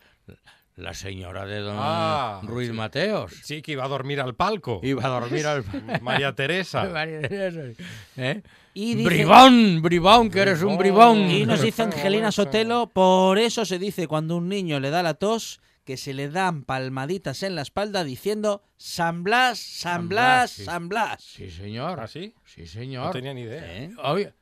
[0.76, 2.74] La señora de don Ah, Ruiz sí.
[2.74, 3.32] Mateos.
[3.44, 4.82] Sí, que iba a dormir al palco.
[4.84, 5.64] Iba a dormir al...
[6.02, 6.86] María Teresa.
[8.18, 8.42] ¿Eh?
[8.74, 11.18] Y dice- Bribón, bribón, que eres un bribón.
[11.32, 15.14] Y nos dice Angelina Sotelo, por eso se dice cuando un niño le da la
[15.14, 20.26] tos que se le dan palmaditas en la espalda diciendo San Blas, San San Blas,
[20.26, 20.66] Blas, sí.
[20.66, 21.24] San Blas.
[21.24, 22.00] Sí, señor.
[22.02, 22.34] ¿Ah, sí?
[22.44, 23.12] Sí, No señor.
[23.12, 23.64] tenía ni idea.
[23.84, 23.92] ¿Eh?
[24.04, 24.34] Oye,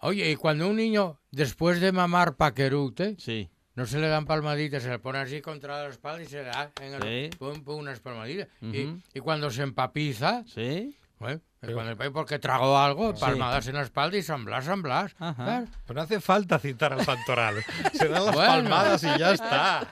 [0.00, 3.48] oye, y cuando un niño, después de mamar paquerute, Sí.
[3.78, 6.48] No se le dan palmaditas, se le pone así contra la espalda y se le
[6.50, 7.36] da en el- Sí.
[7.38, 8.48] pum, pum, unas palmaditas.
[8.60, 10.96] Y, y cuando se empapiza, ¿Sí?
[11.20, 11.38] ¿eh?
[11.72, 13.20] cuando el porque tragó algo, Sí.
[13.20, 15.14] palmadas en la espalda y San Blas, San Blas.
[15.20, 15.64] Ajá.
[15.86, 17.54] Pero no hace falta citar al santoral.
[17.92, 18.52] Se dan las Bueno.
[18.52, 19.86] palmadas y ya está.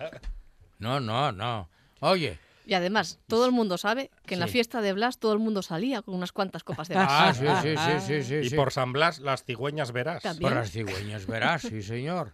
[0.80, 1.68] No, no, no.
[2.00, 5.38] Oye, Y además, todo el mundo sabe que en la fiesta de Blas todo el
[5.38, 7.62] mundo salía con unas cuantas copas de ah, Blas.
[7.62, 8.34] sí, sí, sí, sí, sí.
[8.46, 8.56] Y sí.
[8.56, 10.24] por San Blas, las cigüeñas verás.
[10.24, 10.50] También.
[10.50, 12.32] Por las cigüeñas, verás, sí, señor.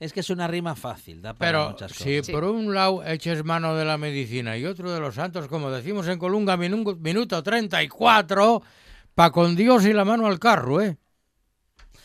[0.00, 2.04] Es que es una rima fácil, da para Pero muchas cosas.
[2.04, 2.32] si Sí.
[2.32, 6.08] por un lado eches mano de la medicina y otro de los santos, como decimos
[6.08, 8.62] en Colunga, minu- minuto 34,
[9.14, 10.96] pa' con Dios y la mano al carro, ¿eh?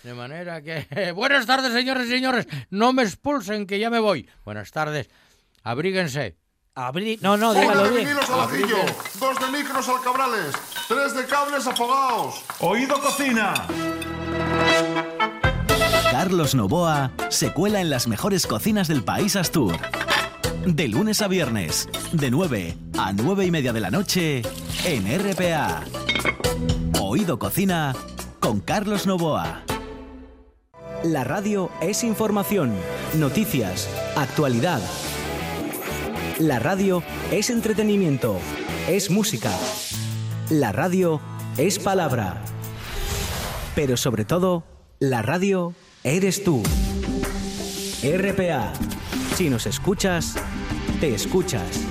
[0.04, 0.86] De manera que...
[1.16, 2.48] Buenas tardes, señores y señores.
[2.70, 4.30] No me expulsen, que ya me voy.
[4.46, 5.10] Buenas tardes.
[5.64, 6.38] Abríguense.
[6.76, 8.04] Abrí- No, no, dígalo de bien.
[8.06, 8.78] vinilos al ajillo,
[9.20, 10.56] dos de micros al cabrales,
[10.88, 12.44] tres de cables afogados.
[12.60, 13.54] Oído Cocina.
[16.12, 19.78] Carlos Novoa se cuela en las mejores cocinas del país Astur.
[20.66, 24.42] De lunes a viernes, de 9 a 9 y media de la noche,
[24.84, 25.86] en RPA.
[27.00, 27.96] Oído Cocina
[28.42, 29.64] con Carlos Novoa.
[31.06, 32.74] La radio es información,
[33.18, 34.82] noticias, actualidad.
[36.40, 38.38] La radio es entretenimiento,
[38.90, 39.52] es música.
[40.50, 41.22] La radio
[41.56, 42.44] es palabra.
[43.76, 44.66] Pero sobre todo,
[45.00, 46.64] la radio eres tú.
[48.04, 48.74] RPA.
[49.36, 50.36] Si nos escuchas,
[51.00, 51.91] te escuchas.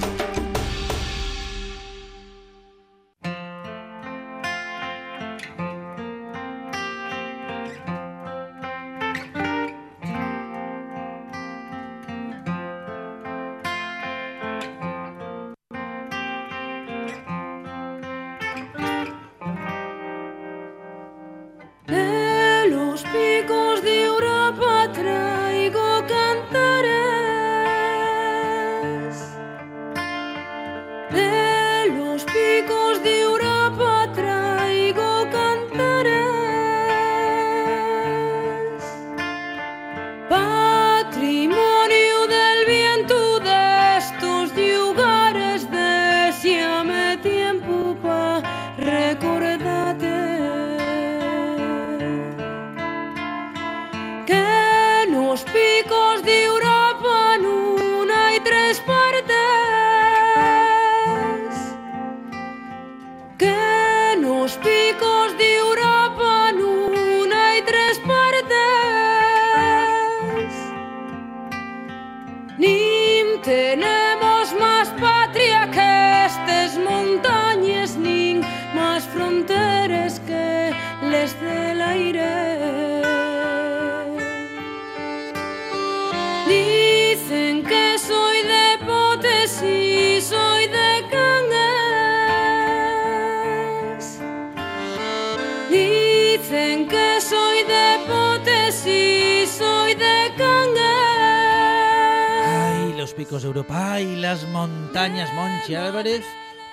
[103.21, 106.25] Picos de Europa, ay, las montañas, Monchi Álvarez,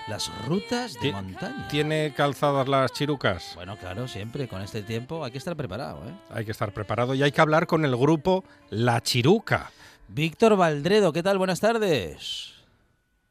[0.08, 1.68] las rutas de montaña.
[1.68, 3.52] ¿Tiene calzadas las chirucas?
[3.56, 6.14] Bueno, claro, siempre con este tiempo hay que estar preparado, ¿eh?
[6.30, 9.72] Hay que estar preparado y hay que hablar con el grupo La Chiruca.
[10.08, 11.38] Víctor Valdredo, ¿qué tal?
[11.38, 12.54] Buenas tardes.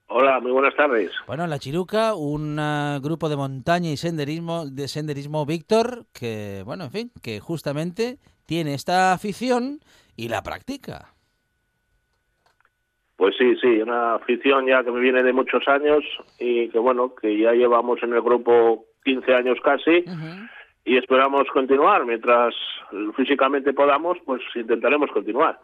[0.08, 1.10] Hola, muy buenas tardes.
[1.26, 6.84] Bueno, La Chiruca, un ah, grupo de montaña y senderismo, de senderismo Víctor, que, bueno,
[6.84, 9.80] en fin, que justamente tiene esta afición
[10.16, 11.15] y la practica.
[13.16, 16.04] Pues sí, sí, una afición ya que me viene de muchos años
[16.38, 20.04] y que bueno, que ya llevamos en el grupo 15 años casi
[20.84, 22.04] y esperamos continuar.
[22.04, 22.54] Mientras
[23.16, 25.58] físicamente podamos, pues intentaremos continuar.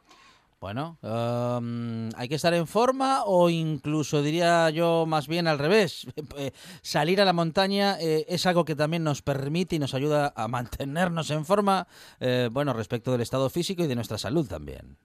[0.63, 6.07] Bueno, am, hay que estar en forma o incluso diría yo más bien al revés.
[6.39, 10.33] Eh, Salir a la montaña eh, es algo que también nos permite y nos ayuda
[10.35, 11.87] a mantenernos en forma,
[12.21, 14.97] eh, bueno, respecto del estado físico y de nuestra salud también.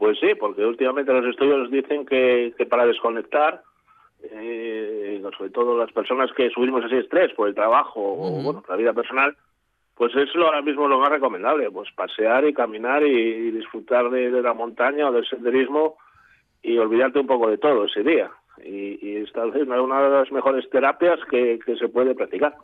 [0.00, 3.62] Pues sí, porque últimamente los estudios dicen que, que para desconectar,
[4.22, 8.76] eh, sobre todo las personas que subimos ese estrés por el trabajo o bueno, la
[8.76, 9.36] vida personal,
[9.94, 14.08] pues es lo, ahora mismo lo más recomendable, pues pasear y caminar y, y disfrutar
[14.08, 15.98] de, de la montaña o del senderismo
[16.62, 18.30] y olvidarte un poco de todo ese día.
[18.64, 22.56] Y, y esta es una de las mejores terapias que, que se puede practicar.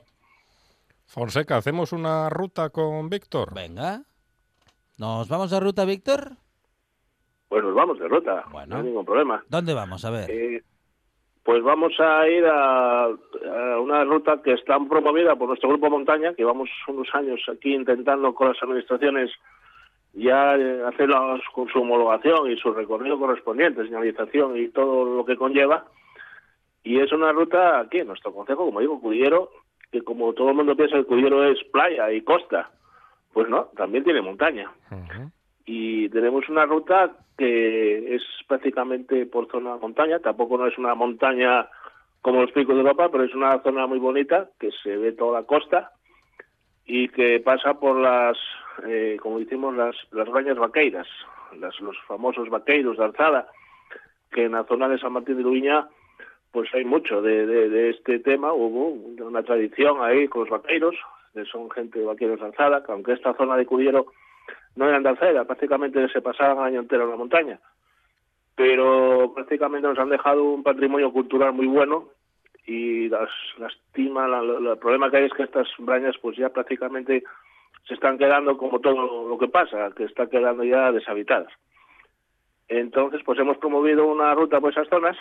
[1.04, 3.52] Fonseca, ¿hacemos una ruta con Víctor?
[3.54, 4.04] Venga.
[4.96, 6.38] ¿Nos vamos de ruta, Víctor?
[7.48, 8.66] Pues nos vamos de ruta, Bueno.
[8.74, 9.42] no hay ningún problema.
[9.48, 10.04] ¿Dónde vamos?
[10.04, 10.30] A ver.
[10.30, 10.62] Eh,
[11.44, 16.30] pues vamos a ir a, a una ruta que está promovida por nuestro grupo Montaña,
[16.34, 19.30] que llevamos unos años aquí intentando con las administraciones
[20.12, 25.36] ya eh, hacerla con su homologación y su recorrido correspondiente, señalización y todo lo que
[25.36, 25.84] conlleva.
[26.82, 29.50] Y es una ruta aquí, en nuestro concejo, como digo, Cudiero,
[29.92, 32.70] que como todo el mundo piensa que Cudiero es playa y costa,
[33.32, 35.30] pues no, también tiene montaña Ujú.
[35.66, 41.68] Y tenemos una ruta que es prácticamente por zona montaña, tampoco no es una montaña
[42.22, 45.40] como los picos de Europa, pero es una zona muy bonita que se ve toda
[45.40, 45.92] la costa
[46.86, 48.38] y que pasa por las,
[48.86, 51.08] eh, como decimos, las, las bañas vaqueiras,
[51.58, 53.48] las, los famosos vaqueiros de Alzada,
[54.30, 55.88] que en la zona de San Martín de Luiña
[56.52, 60.94] pues hay mucho de, de, de este tema, hubo una tradición ahí con los vaqueiros,
[61.34, 64.06] que son gente de vaqueros de Alzada, que aunque esta zona de Cudiero
[64.76, 67.58] no eran de Alzada, prácticamente se pasaban año entero en la montaña.
[68.54, 72.08] Pero prácticamente nos han dejado un patrimonio cultural muy bueno
[72.66, 76.48] y las, lastima, la- la- el problema que hay es que estas brañas pues ya
[76.48, 77.22] prácticamente
[77.86, 81.52] se están quedando como todo lo que pasa, que están quedando ya deshabitadas.
[82.68, 85.16] Entonces, pues hemos promovido una ruta por esas zonas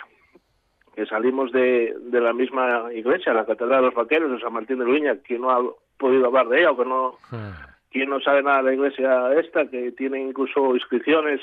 [0.96, 4.78] que salimos de, de la misma iglesia, la Catedral de los Vaqueros de San Martín
[4.78, 5.62] de Luña, quien no ha
[5.98, 7.14] podido hablar de ella o que no,
[7.96, 11.40] quien no sabe nada de la iglesia esta, que tiene incluso inscripciones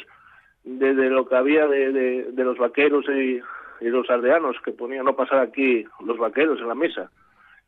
[0.63, 3.41] de, de lo que había de, de, de los vaqueros y,
[3.81, 7.11] y los aldeanos, que ponían no pasar aquí los vaqueros en la misa.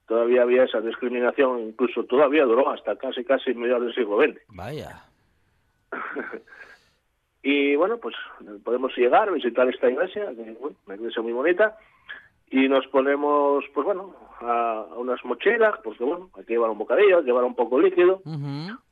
[0.08, 4.40] Todavía había esa discriminación, incluso todavía duró hasta casi casi mediados del siglo XX.
[4.50, 5.04] Vaya.
[7.48, 8.16] Y bueno, pues
[8.64, 11.78] podemos llegar, visitar esta iglesia, que, bueno, una iglesia muy bonita,
[12.52, 16.78] y nos ponemos, pues bueno, a, a unas mochilas, porque bueno, hay que llevar un
[16.78, 18.22] bocadillo, hay que llevar un poco líquido,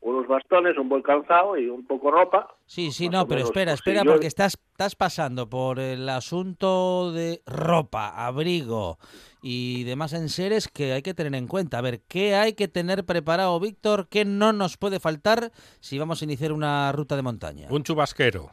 [0.00, 2.48] unos bastones, un buen calzado y un poco ropa.
[2.66, 6.08] Sí, sí, no, pero espera, pues, espera, sí, yo- porque estás, estás pasando por el
[6.08, 8.98] asunto de ropa, abrigo
[9.42, 11.78] y demás enseres que hay que tener en cuenta.
[11.78, 14.08] A ver, ¿qué hay que tener preparado, Víctor?
[14.08, 17.68] ¿Qué no nos puede faltar si vamos a iniciar una ruta de montaña?
[17.70, 18.50] Un chubasquero.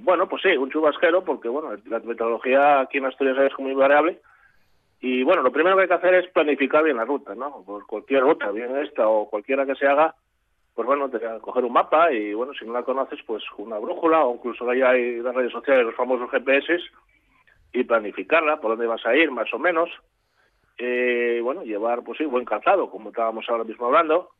[0.00, 4.20] Bueno, pues sí, un chubasquero, porque bueno, la metodología aquí en Asturias es muy variable.
[5.00, 7.62] Y bueno, lo primero que hay que hacer es planificar bien la ruta, ¿no?
[7.64, 10.14] Por cualquier ruta, bien esta o cualquiera que se haga,
[10.74, 14.24] pues bueno, te coger un mapa y bueno, si no la conoces, pues una brújula
[14.24, 16.78] o incluso ahí hay las redes sociales, los famosos GPS
[17.72, 19.90] y planificarla, por dónde vas a ir, más o menos.
[20.78, 24.30] Eh, bueno, llevar, pues sí, buen calzado, como estábamos ahora mismo hablando.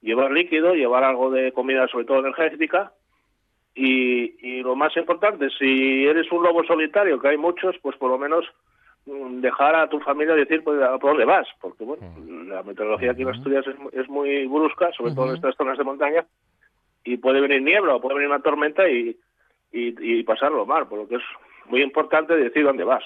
[0.00, 2.92] Llevar líquido, llevar algo de comida, sobre todo energética.
[3.74, 8.10] Y, y lo más importante, si eres un lobo solitario, que hay muchos, pues por
[8.10, 8.44] lo menos
[9.06, 12.02] mm, dejar a tu familia decir pues, a por dónde vas, porque bueno,
[12.46, 15.84] la meteorología aquí en Asturias es, es muy brusca, sobre todo en estas zonas de
[15.84, 16.26] montaña,
[17.04, 19.16] y puede venir niebla o puede venir una tormenta y,
[19.72, 21.22] y, y pasarlo mal, por lo que es
[21.66, 23.04] muy importante decir dónde vas.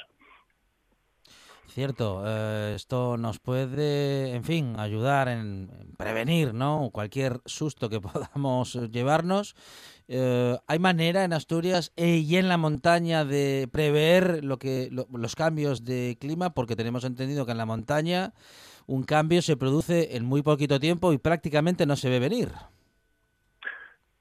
[1.75, 6.91] Cierto, eh, esto nos puede, en fin, ayudar en en prevenir, ¿no?
[6.93, 9.55] Cualquier susto que podamos llevarnos.
[10.07, 15.07] Eh, ¿Hay manera en Asturias eh, y en la montaña de prever lo que lo-
[15.17, 16.51] los cambios de clima?
[16.51, 18.35] Porque tenemos entendido que en la montaña
[18.87, 22.49] un cambio se produce en muy poquito tiempo y prácticamente no se ve venir.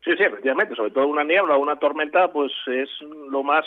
[0.06, 2.90] Sí, sí, efectivamente, sobre todo una niebla o una tormenta, pues es
[3.30, 3.66] lo más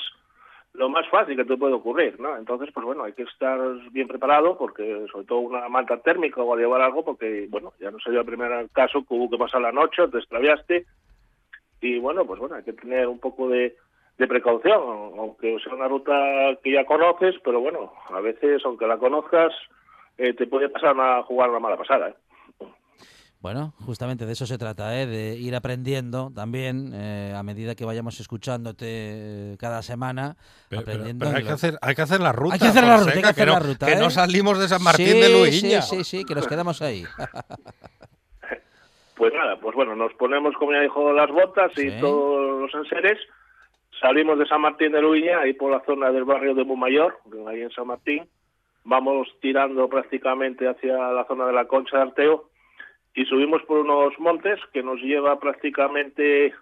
[0.75, 2.37] lo más fácil que te puede ocurrir, ¿no?
[2.37, 3.61] Entonces, pues bueno, hay que estar
[3.93, 7.91] bien preparado porque sobre todo una manta térmica o a llevar algo porque, bueno, ya
[7.91, 10.85] no sería el primer caso que hubo que pasar la noche, te extraviaste
[11.81, 13.77] y bueno, pues bueno, hay que tener un poco de,
[14.19, 14.81] de precaución,
[15.17, 16.13] aunque sea una ruta
[16.63, 19.53] que ya conoces, pero bueno, a veces, aunque la conozcas,
[20.19, 22.15] eh, te puede pasar a jugar una mala pasada, ¿eh?
[23.45, 25.05] Bueno, justamente de eso se trata, ¿eh?
[25.05, 30.39] de ir aprendiendo también eh, a medida que vayamos escuchándote eh, cada semana,
[30.71, 31.27] Pero, aprendiendo.
[31.27, 32.55] pero hay, que hacer, hay que hacer la ruta.
[32.55, 33.99] Hay que hacer la ruta, hay que hacer no, la ruta, que ¿eh?
[34.01, 35.83] no salimos de San Martín sí, de Luiña.
[35.83, 37.05] Sí, sí, sí, que nos quedamos ahí.
[39.15, 42.01] Pues nada, pues bueno, nos ponemos, como ya dijo, las botas y Sí.
[42.01, 43.19] todos los enseres.
[44.01, 47.61] Salimos de San Martín de Luiña, ahí por la zona del barrio de Mumayor, ahí
[47.61, 48.27] en San Martín.
[48.83, 52.51] Vamos tirando prácticamente hacia la zona de la Concha de Arteo
[53.15, 56.55] y subimos por unos montes que nos lleva prácticamente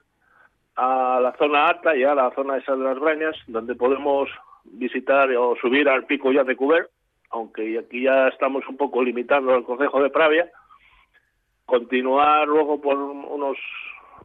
[0.77, 4.29] a la zona alta, ya a la zona esa de las Brañas, donde podemos
[4.65, 6.89] visitar o subir al pico ya de Cuber,
[7.31, 10.51] aunque aquí ya estamos un poco limitando el Consejo de Pravia
[11.65, 13.57] continuar luego por unos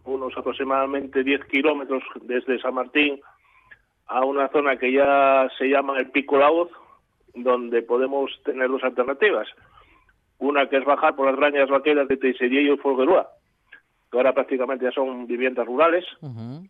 [0.03, 3.19] unos aproximadamente 10 kilómetros desde San Martín
[4.07, 6.69] a una zona que ya se llama el Pico Laoz,
[7.36, 9.47] donde podemos tener dos alternativas.
[10.39, 13.29] Una que es bajar por las brañas vaqueras de Teixerillo y Folguerúa,
[14.11, 16.05] que ahora prácticamente ya son viviendas rurales,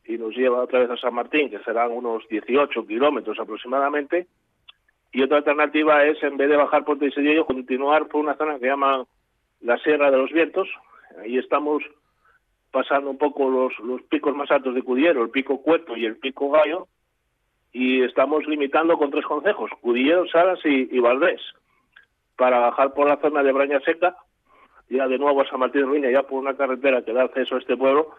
[0.06, 4.28] y nos lleva otra vez a San Martín, que serán unos 18 kilómetros aproximadamente.
[5.12, 8.68] Y otra alternativa es, en vez de bajar por Teixerillo, continuar por una zona que
[8.68, 9.06] llaman
[9.62, 10.68] la Sierra de los Vientos.
[11.22, 11.84] Ahí estamos
[12.72, 16.18] pasando un poco los, los picos más altos de Cudiero, el pico Cueto y el
[16.18, 16.88] pico Gallo,
[17.74, 21.42] y estamos limitando con tres concejos, Cudillero, Salas y, y Valdés,
[22.38, 24.16] para bajar por la zona de Braña Seca,
[24.90, 27.56] ya de nuevo a San Martín de Ruina, ya por una carretera que da acceso
[27.56, 28.12] a este pueblo,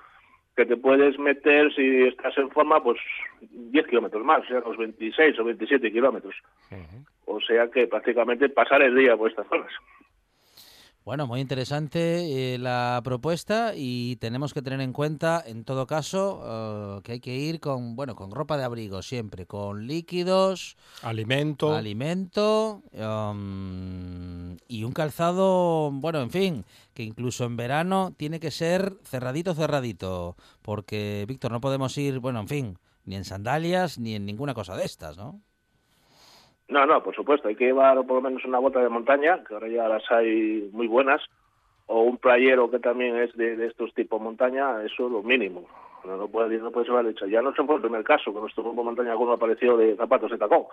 [0.57, 2.99] que te puedes meter, si estás en forma, pues
[3.41, 6.35] 10 kilómetros más, o sea, los 26 o 27 kilómetros.
[7.27, 9.71] O sea que prácticamente pasar el día por estas zonas.
[11.09, 16.43] Bueno, muy interesante eh, la propuesta y tenemos que tener en cuenta, en todo caso,
[16.45, 21.75] eh, que hay que ir con, bueno, con ropa de abrigo siempre, con líquidos, Alimento.
[21.75, 28.99] alimento um, y un calzado, bueno, en fin, que incluso en verano tiene que ser
[29.03, 34.27] cerradito, cerradito, porque, Víctor, no podemos ir, bueno, en fin, ni en sandalias ni en
[34.27, 35.41] ninguna cosa de estas, ¿no?
[36.69, 39.55] No, no, por supuesto, hay que llevar por lo menos una bota de montaña, que
[39.55, 41.23] ahora ya las hay muy buenas,
[41.87, 45.67] o un playero que también es de, de estos tipos montaña, eso es lo mínimo.
[46.05, 47.27] No, no puede, no puede hecha.
[47.27, 50.31] Ya no se fue el primer caso, que nuestro grupo Montaña Curva apareció de zapatos
[50.31, 50.65] de tacón.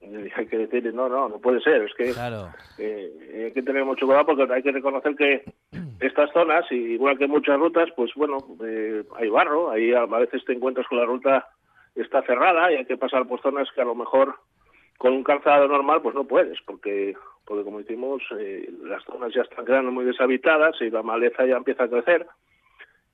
[0.00, 1.82] Y hay que decir, no, no, no puede ser.
[1.82, 2.48] Es que Claro.
[2.78, 5.44] eh, hay que tener mucho cuidado porque hay que reconocer que
[6.00, 10.44] estas zonas, igual que muchas rutas, pues bueno, eh, hay barro, ahí a a veces
[10.44, 11.48] te encuentras con la ruta
[11.94, 14.36] está cerrada y hay que pasar por zonas que a lo mejor
[14.98, 19.40] con un calzado normal pues no puedes, porque porque como decimos, eh, las zonas ya
[19.40, 22.26] están quedando muy deshabitadas y la maleza ya empieza a crecer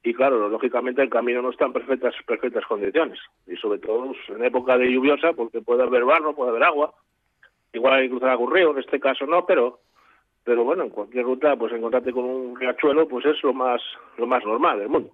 [0.02, 4.18] y claro, lógicamente el camino no está en perfectas, perfectas condiciones y sobre todo pues,
[4.28, 6.92] en época de lluviosa porque puede haber barro, puede haber agua,
[7.72, 9.78] igual hay que cruzar algún río, en este caso no, pero
[10.44, 13.80] pero bueno, en cualquier ruta pues encontrarte con un riachuelo pues es lo más
[14.18, 15.10] lo más normal del mundo.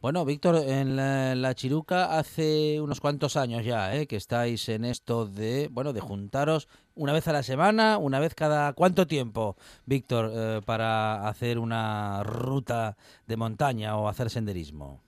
[0.00, 4.06] Bueno, Víctor, en la, la Chiruca hace unos cuantos años ya, ¿eh?
[4.06, 8.34] que estáis en esto de, bueno, de juntaros una vez a la semana, una vez
[8.34, 15.00] cada cuánto tiempo, Víctor, eh, para hacer una ruta de montaña o hacer senderismo.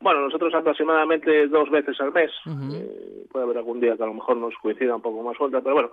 [0.00, 2.30] Bueno, nosotros aproximadamente dos veces al mes.
[2.72, 5.60] Eh, puede haber algún día que a lo mejor nos coincida un poco más suelta,
[5.60, 5.90] pero bueno,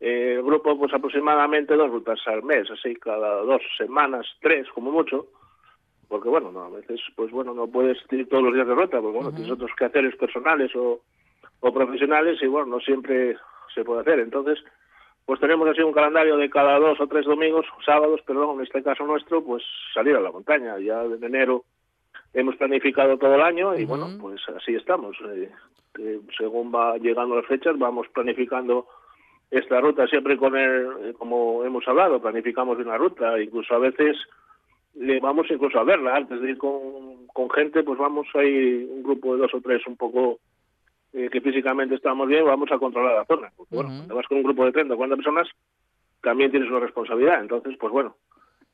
[0.00, 4.90] eh, el grupo pues aproximadamente dos rutas al mes, así cada dos semanas, tres como
[4.90, 5.26] mucho,
[6.08, 9.00] porque bueno, no, a veces pues bueno, no puedes ir todos los días de ruta,
[9.00, 11.00] porque bueno, tienes otros quehaceres personales o,
[11.60, 13.36] o profesionales y bueno, no siempre
[13.74, 14.20] se puede hacer.
[14.20, 14.58] Entonces,
[15.26, 18.82] pues tenemos así un calendario de cada dos o tres domingos, sábados, pero en este
[18.82, 20.78] caso nuestro, pues salir a la montaña.
[20.78, 21.64] Ya en enero
[22.32, 25.16] hemos planificado todo el año y bueno, pues así estamos.
[25.34, 25.50] Eh,
[25.98, 28.86] eh, según va llegando las fechas, vamos planificando
[29.50, 34.16] esta ruta siempre con el, eh, como hemos hablado, planificamos una ruta, incluso a veces
[34.94, 39.02] le vamos incluso a verla antes de ir con, con gente, pues vamos ahí un
[39.02, 40.38] grupo de dos o tres un poco
[41.12, 43.50] eh, que físicamente estamos bien, vamos a controlar la zona.
[43.56, 45.48] Porque, bueno, cuando vas con un grupo de 30 o 40 personas,
[46.22, 47.40] también tienes una responsabilidad.
[47.40, 48.16] Entonces, pues bueno,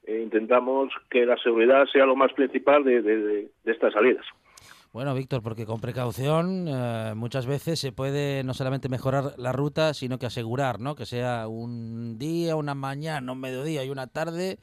[0.05, 4.25] eh, intentamos que la seguridad sea lo más principal de, de- de- de estas salidas.
[4.95, 9.93] Bueno, Víctor, porque con precaución eh, muchas veces se puede no solamente mejorar la ruta,
[9.93, 10.95] sino que asegurar, ¿no?
[10.95, 14.59] Que sea un día, una mañana, un mediodía y una tarde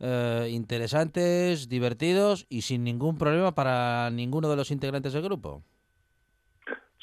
[0.00, 5.62] eh, interesantes, divertidos y sin ningún problema para ninguno de los integrantes del grupo.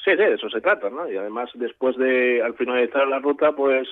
[0.04, 1.10] Sí, sí, de eso se trata, ¿no?
[1.10, 3.88] Y además, después de, al finalizar la ruta, pues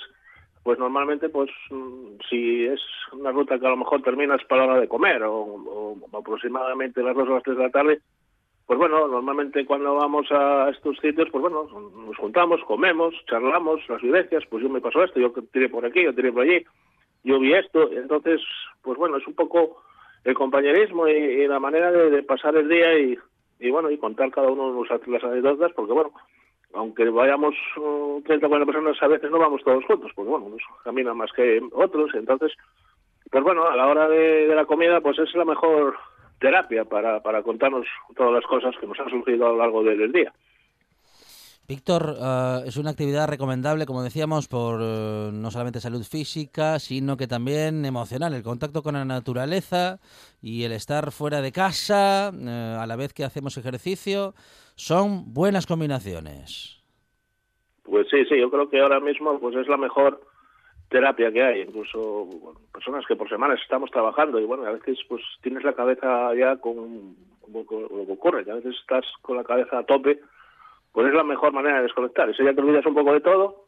[0.65, 2.81] pues normalmente, pues mm, si es
[3.13, 7.03] una ruta que a lo mejor terminas para la hora de comer o, o aproximadamente
[7.03, 8.03] las dos o las tres de la tarde,
[8.73, 11.69] pues bueno, normalmente cuando vamos a estos sitios, pues bueno,
[12.07, 16.03] nos juntamos, comemos, charlamos las vivencias, pues yo me pasó esto, yo tiré por aquí,
[16.03, 16.65] yo tiré por allí,
[17.23, 18.41] yo vi esto, entonces,
[18.81, 19.83] pues bueno, es un poco
[20.25, 24.73] el compañerismo y, la manera de, pasar el día y, bueno, y contar cada uno
[24.73, 26.13] los- las anécdotas, porque bueno,
[26.73, 30.47] aunque vayamos uh, 30 o 40 personas, a veces no vamos todos juntos, porque bueno,
[30.47, 32.53] unos caminan más que otros, entonces,
[33.31, 35.95] pues bueno, a la hora de la comida, pues es la mejor
[36.43, 37.87] terapia para, para contarnos
[38.17, 40.33] todas las cosas que nos han surgido a lo largo del, día.
[41.69, 47.17] Víctor, eh, es una actividad recomendable, como decíamos, por eh, no solamente salud física, sino
[47.17, 48.35] que también emocional.
[48.35, 50.01] El contacto con la naturaleza
[50.43, 54.35] y el estar fuera de casa, eh, a la vez que hacemos ejercicio,
[54.75, 56.83] son buenas combinaciones.
[57.85, 60.21] Pues sí, sí, yo creo que ahora mismo pues es la mejor
[60.93, 61.61] terapia que hay.
[61.63, 62.29] Incluso
[62.73, 66.57] personas que por semanas estamos trabajando y bueno, a veces pues tienes la cabeza ya
[66.57, 70.21] con como con- lo que ocurre, que a veces estás con la cabeza a tope,
[70.93, 72.31] pues es la mejor manera de desconectar.
[72.31, 73.65] Ese ya te olvidas un poco de todo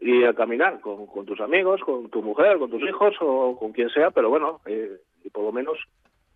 [0.00, 3.72] y a caminar con, con tus amigos, con tu mujer, con tus hijos o con
[3.72, 5.76] quien sea, pero bueno, eh, y por lo menos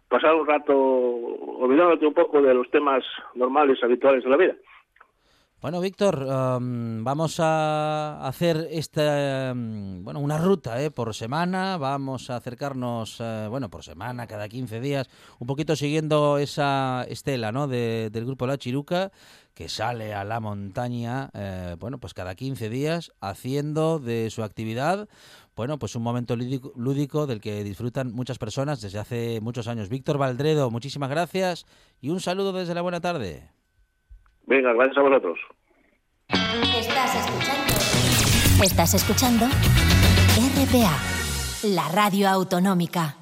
[0.08, 3.04] pasar un rato olvidándote un poco de los temas
[3.34, 4.54] normales, habituales de la vida.
[5.62, 10.90] Bueno, Víctor, em, vamos a hacer esta, em, bueno, una ruta ¿eh?
[10.90, 11.76] por semana.
[11.76, 15.08] Vamos a acercarnos, eh, bueno, por semana, cada 15 días,
[15.38, 17.68] un poquito siguiendo esa estela, ¿no?
[17.68, 19.12] de- del grupo La Chiruca,
[19.54, 25.08] que sale a la montaña, eh, bueno, pues cada 15 días, haciendo de su actividad,
[25.54, 29.88] bueno, pues un momento lúdico, lúdico del que disfrutan muchas personas desde hace muchos años.
[29.90, 31.66] Víctor Valdredo, muchísimas gracias
[32.00, 33.48] y un saludo desde la buena tarde.
[34.46, 35.38] Venga, gracias a vosotros.
[36.28, 38.64] Estás escuchando.
[38.64, 39.46] Estás escuchando
[40.36, 40.96] RPA,
[41.64, 43.21] la radio autonómica.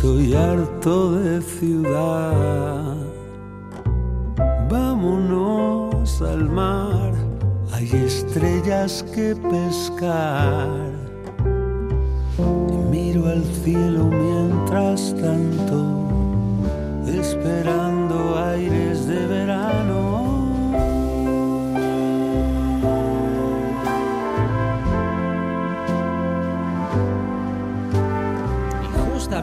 [0.00, 2.96] Estoy harto de ciudad.
[4.70, 7.12] Vámonos al mar,
[7.70, 10.70] hay estrellas que pescar.
[12.38, 15.76] Y miro al cielo mientras tanto,
[17.06, 19.89] esperando aires de verano.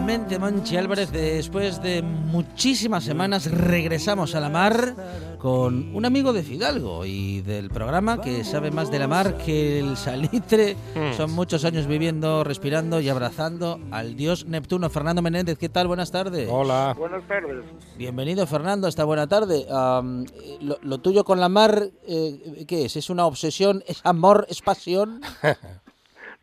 [0.07, 4.95] Monchi Álvarez, después de muchísimas semanas, regresamos a la mar
[5.37, 9.79] con un amigo de Fidalgo y del programa que sabe más de la mar que
[9.79, 10.77] el salitre.
[10.95, 11.13] Mm.
[11.17, 14.89] Son muchos años viviendo, respirando y abrazando al dios Neptuno.
[14.89, 15.87] Fernando Menéndez, ¿qué tal?
[15.87, 16.47] Buenas tardes.
[16.49, 16.95] Hola.
[16.97, 17.65] Buenas tardes.
[17.97, 19.65] Bienvenido, Fernando, esta buena tarde.
[19.67, 22.95] Eh, lo, lo tuyo con la mar, eh, ¿qué es?
[22.95, 23.83] ¿Es una obsesión?
[23.85, 24.45] ¿Es amor?
[24.49, 25.19] ¿Es pasión?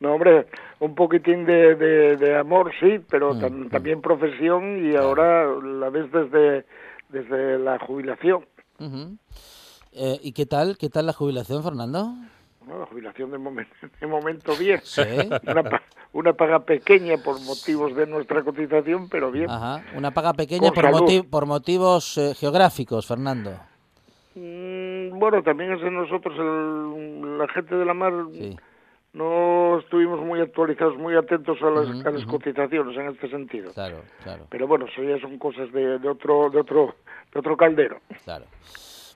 [0.01, 0.47] No, hombre,
[0.81, 5.89] un poquitín de, de, de amor, sí, pero Mm, tam- también profesión y ahora la
[5.91, 6.65] ves desde,
[7.09, 8.45] desde la jubilación.
[9.93, 10.77] Eh, ¿Y qué tal?
[10.77, 12.09] ¿Qué tal la jubilación, Fernando?
[12.69, 14.81] La jubilación de momento, de momento bien.
[14.83, 15.03] Sí.
[15.47, 15.83] Una, pa-
[16.13, 19.49] una paga pequeña por motivos de nuestra cotización, pero bien.
[19.51, 19.85] Ajá.
[19.97, 23.53] Una paga pequeña por, moti- por motivos eh, geográficos, Fernando.
[24.35, 28.57] Mm, bueno, también es de nosotros, el- la gente de la mar, Sí.
[29.15, 33.73] No estuvimos muy actualizados, muy atentos a las, a las cotizaciones en este sentido.
[33.73, 36.97] Claro, claro, Pero bueno, eso ya son cosas de, de otro, de otro,
[37.33, 38.01] de otro caldero.
[38.25, 38.45] claro.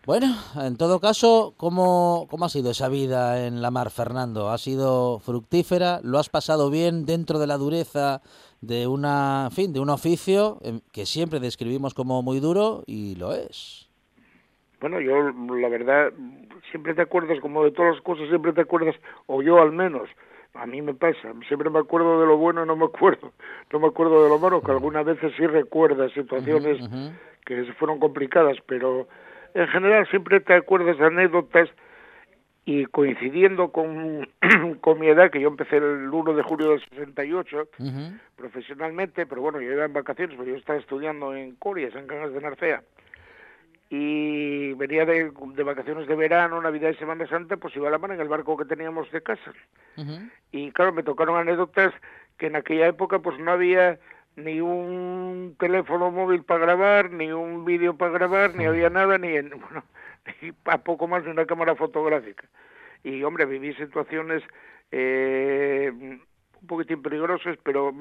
[0.06, 4.48] Bueno, en todo caso, ¿cómo, ¿cómo ha sido esa vida en la mar, Fernando?
[4.48, 6.00] ¿Ha sido fructífera?
[6.02, 8.22] ¿Lo has pasado bien dentro de la dureza
[8.62, 13.16] de una, en fin, de un oficio em, que siempre describimos como muy duro y
[13.16, 13.87] lo es?
[14.80, 16.12] Bueno, yo la verdad,
[16.70, 18.94] siempre te acuerdas, como de todas las cosas, siempre te acuerdas,
[19.26, 20.08] o yo al menos,
[20.54, 23.32] a mí me pasa, siempre me acuerdo de lo bueno y no me acuerdo,
[23.72, 26.78] no me acuerdo de lo malo, que algunas veces sí recuerdas situaciones
[27.44, 29.08] que fueron complicadas, pero
[29.54, 31.68] en general siempre te acuerdas de anécdotas
[32.64, 34.28] y coincidiendo con,
[34.80, 38.18] con mi edad, que yo empecé el 1 de julio del 68 Ujú.
[38.36, 42.32] profesionalmente, pero bueno, yo iba en vacaciones, pero yo estaba estudiando en Corias, en Cangas
[42.32, 42.82] de Narcea,
[43.90, 47.98] y venía de, de vacaciones de verano, Navidad y Semana Santa, pues iba a la
[47.98, 49.52] mar en el barco que teníamos de casa.
[50.52, 51.92] Y claro, me tocaron anécdotas
[52.36, 53.98] que en aquella época pues no había
[54.36, 59.36] ni un teléfono móvil para grabar, ni un vídeo para grabar, ni había nada, ni,
[59.36, 59.84] en, bueno,
[60.40, 62.46] ni a poco más de una cámara fotográfica.
[63.02, 64.42] Y hombre, viví situaciones
[64.92, 67.92] eh, un poquitín peligrosas, pero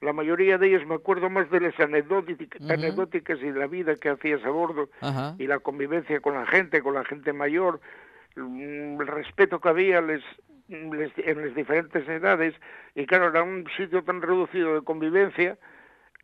[0.00, 2.72] la mayoría de ellas me acuerdo más de las anecdóticas, Ujú.
[2.72, 4.88] anecdóticas y la vida que hacías a bordo
[5.38, 7.80] y la convivencia con la gente, con la gente mayor,
[8.36, 10.22] mm, el respeto que había les,
[10.68, 12.54] les- en las diferentes edades,
[12.94, 15.56] y claro, era un sitio tan reducido de convivencia,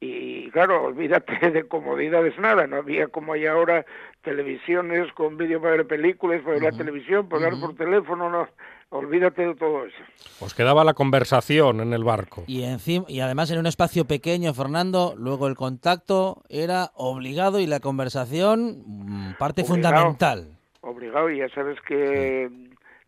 [0.01, 3.85] y claro, olvídate de comodidades nada, no había como hay ahora
[4.23, 8.49] televisiones con vídeo para ver películas, para ver la televisión, para hablar por teléfono, no,
[8.91, 9.97] olvídate de todo eso.
[10.41, 12.45] Os quedaba la conversación en el barco.
[12.47, 17.67] Y, encima, y además en un espacio pequeño, Fernando, luego el contacto era obligado y
[17.67, 19.75] la conversación mm, parte Obligado.
[19.75, 20.59] fundamental.
[20.81, 22.51] obligado y ya sabes que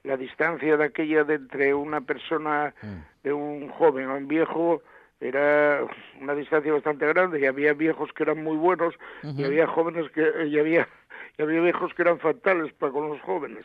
[0.05, 2.75] la distancia de aquella de entre una persona
[3.23, 4.83] de un joven a un viejo
[5.21, 5.85] era
[6.21, 10.47] una distancia bastante grande y había viejos que eran muy buenos y había jóvenes que
[10.47, 10.87] y había
[11.39, 13.65] y había viejos que eran fatales para con los jóvenes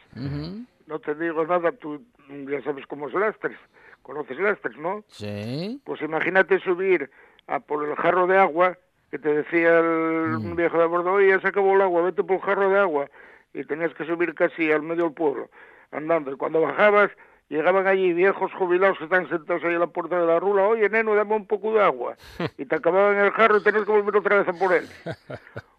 [0.87, 2.01] no te digo nada tú
[2.47, 3.57] ya sabes cómo es Lastres
[4.01, 5.81] conoces Lastres no Sí.
[5.83, 7.09] pues imagínate subir
[7.47, 8.77] a por el jarro de agua
[9.09, 12.23] que te decía el un viejo de bordo, oye, ya se acabó el agua, vete
[12.23, 13.09] por el jarro de agua.
[13.53, 15.49] Y tenías que subir casi al medio del pueblo,
[15.91, 16.31] andando.
[16.31, 17.11] Y cuando bajabas,
[17.51, 20.89] llegaban allí viejos jubilados que están sentados ahí en la puerta de la rula, oye,
[20.89, 22.15] neno, dame un poco de agua.
[22.57, 24.87] Y te acababan el jarro y tenías que volver otra vez a por él.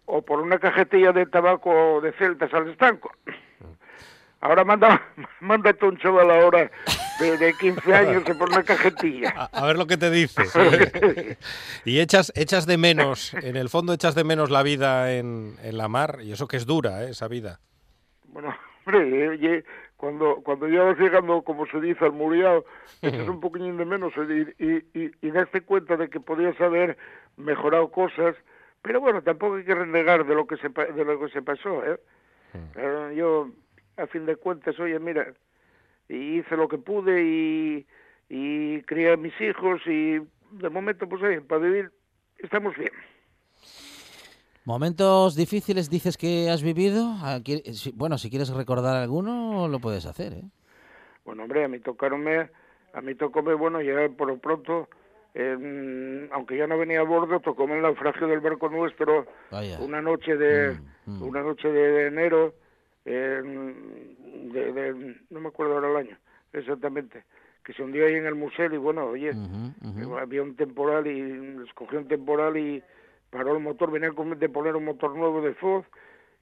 [0.05, 3.09] O por una cajetilla de tabaco de celtas al estanco.
[4.41, 5.01] Ahora manda,
[5.39, 6.69] mándate un chaval ahora
[7.21, 9.33] de, de 15 años por una cajetilla.
[9.35, 10.43] A, a ver lo que te dice.
[11.85, 15.77] y echas, echas de menos, en el fondo echas de menos la vida en, en
[15.77, 17.11] la mar, y eso que es dura, ¿eh?
[17.11, 17.61] esa vida.
[18.27, 18.53] Bueno,
[18.85, 19.63] hombre, oye,
[20.03, 22.65] cuando, cuando ya vas llegando, como se dice, al muriado,
[23.01, 26.97] echas un poquillín de menos y, y, y, y daste cuenta de que podías haber
[27.37, 28.35] mejorado cosas,
[28.81, 31.85] pero bueno, tampoco hay que renegar de lo que se, de lo que se pasó,
[31.85, 31.97] ¿eh?
[32.75, 33.49] Eh, yo,
[33.95, 35.33] a fin de cuentas, oye, mira,
[36.09, 37.87] hice lo que pude y,
[38.27, 40.19] y crié a mis hijos y
[40.51, 41.91] de momento, pues oye, para vivir
[42.39, 42.91] estamos bien.
[44.65, 47.03] Momentos difíciles dices que has vivido.
[47.21, 47.39] Ah,
[47.95, 50.43] Bueno, si quieres recordar alguno, lo puedes hacer, ¿eh?
[51.25, 52.49] Bueno, hombre, a mí tocaronme,
[52.93, 54.87] a mí tocóme, bueno, ya por lo pronto,
[55.33, 59.79] eh, aunque ya no venía a bordo, tocó en el naufragio del barco nuestro Vaya.
[59.79, 61.21] una noche de Mm, mm.
[61.23, 62.53] una noche de enero,
[63.05, 63.41] eh,
[64.53, 66.17] de, de- no me acuerdo ahora el año
[66.53, 67.23] exactamente,
[67.65, 69.33] que se hundió ahí en el museo y bueno, oye,
[70.21, 72.83] había un temporal y escogió un temporal y
[73.33, 75.85] paró el motor, venía con- de poner un motor nuevo de Foz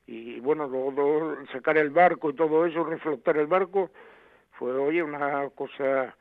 [0.06, 3.90] y bueno, luego, sacar el barco y todo eso, reflotar el barco,
[4.60, 6.16] fue oye una cosa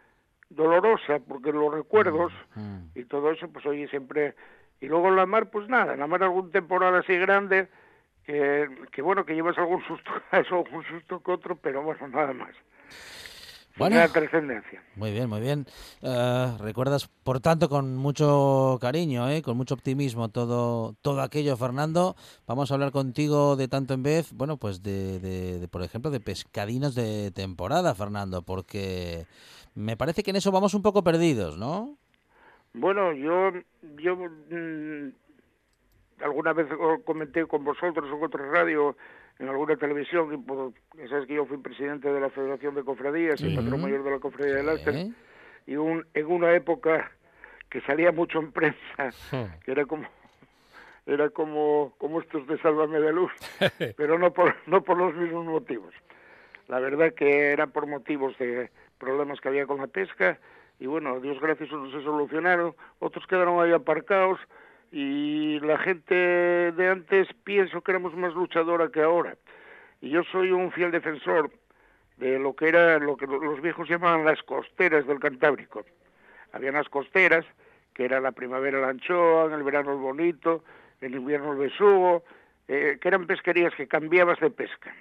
[0.48, 2.78] dolorosa porque los recuerdos Mm.
[2.94, 4.34] y todo eso, pues oye siempre
[4.80, 7.68] y luego en la mar, pues nada, en la mar algún temporal así grande
[8.24, 12.32] que, que bueno, que llevas algún susto, eso, algún susto que otro, pero bueno, nada
[12.32, 12.54] más.
[13.80, 13.96] Bueno.
[13.96, 14.82] Una trascendencia.
[14.96, 15.66] Muy bien, muy bien.
[16.02, 19.42] Eh, recuerdas, por tanto, con mucho cariño, ¿eh?
[19.42, 22.14] con mucho optimismo todo, todo aquello, Fernando.
[22.46, 26.10] Vamos a hablar contigo de tanto en vez, bueno, pues de, de- de, por ejemplo,
[26.10, 29.26] de pescadinos de temporada, Fernando, porque
[29.74, 31.96] me parece que en eso vamos un poco perdidos, ¿no?
[32.72, 33.50] Bueno, yo,
[33.98, 35.12] yo mm,
[36.22, 36.68] alguna vez
[37.04, 38.96] comenté con vosotros en otra radio,
[39.40, 40.72] en alguna televisión, y por,
[41.08, 43.56] sabes que yo fui presidente de la Federación de Cofradías y Ujú.
[43.56, 45.14] patrón mayor de la Cofradía de Láster, Sí.
[45.66, 47.10] y un, en una época
[47.70, 49.10] que salía mucho en prensa,
[49.64, 50.06] que era como
[51.06, 53.32] era como como estos de Sálvame de Luz,
[53.96, 55.94] pero no por no por los mismos motivos.
[56.68, 60.38] La verdad que era por motivos de problemas que había con la pesca
[60.78, 64.38] y bueno, Dios gracias unos se solucionaron, otros quedaron ahí aparcados
[64.90, 69.36] y la gente de antes pienso que éramos más luchadora que ahora.
[70.00, 71.50] Y yo soy un fiel defensor
[72.16, 75.84] de lo que era lo que los viejos llamaban las costeras del Cantábrico.
[76.52, 77.44] Había unas costeras
[77.94, 80.64] que era la primavera la anchoa, en el verano el bonito,
[81.00, 82.24] en invierno el besugo,
[82.68, 84.94] eh, que eran pesquerías que cambiabas de pesca.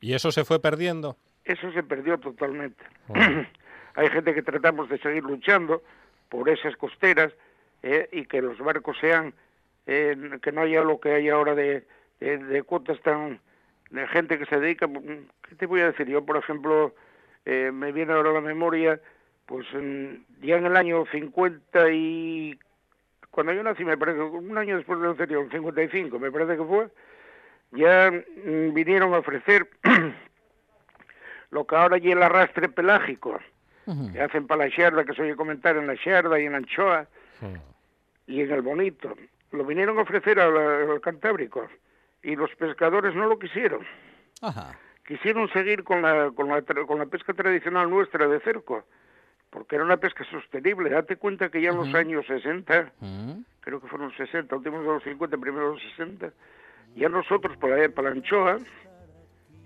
[0.00, 1.16] ¿Y eso se fue perdiendo?
[1.44, 2.84] Eso se perdió totalmente.
[3.94, 5.82] Hay gente que tratamos de seguir luchando
[6.28, 7.32] por esas costeras
[7.82, 9.32] eh, y que los barcos sean,
[9.86, 11.84] eh, que no haya lo que hay ahora de,
[12.20, 13.40] de, de cuotas tan
[13.90, 14.86] de gente que se dedica.
[15.48, 16.06] ¿Qué te voy a decir?
[16.06, 16.94] Yo, por ejemplo,
[17.44, 19.00] eh, me viene ahora a la memoria,
[19.46, 22.58] pues en- ya en el año 50 y
[23.30, 26.64] cuando yo nací, me parece, un año después del anterior, en 55, me parece que
[26.64, 26.88] fue,
[27.72, 29.68] ya mm, vinieron a ofrecer
[31.50, 33.40] lo que ahora ya el arrastre pelágico,
[34.12, 36.58] que hacen para la xerda, que se oye comentar en la xerda y en la
[36.58, 37.08] anchoa
[38.26, 39.14] y en el bonito.
[39.52, 40.56] Lo vinieron a ofrecer al,
[40.90, 41.66] al Cantábrico
[42.22, 43.84] y los pescadores no lo quisieron.
[44.42, 44.78] Ajá.
[45.06, 48.84] Quisieron seguir con la, con la, tra- con la pesca tradicional nuestra de cerco,
[49.50, 50.90] porque era una pesca sostenible.
[50.90, 53.40] Date cuenta que ya en los años 60, Mm.
[53.60, 56.32] creo que fueron los 60, últimos de los 50, primeros de los 60,
[56.94, 58.58] ya nosotros para, la- para la anchoa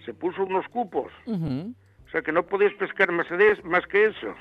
[0.04, 1.12] se puso unos cupos.
[1.26, 4.34] O sea que no podías pescar más, de, más que eso.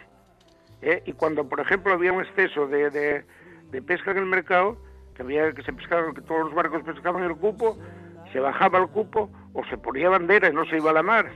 [0.83, 1.03] ¿Eh?
[1.05, 4.77] Y cuando, por ejemplo, había un exceso de, de, pesca en el mercado,
[5.15, 7.77] que había que se pescaba, que todos los barcos pescaban el cupo,
[8.31, 11.31] se bajaba el cupo o se ponía bandera y no se iba a la mar.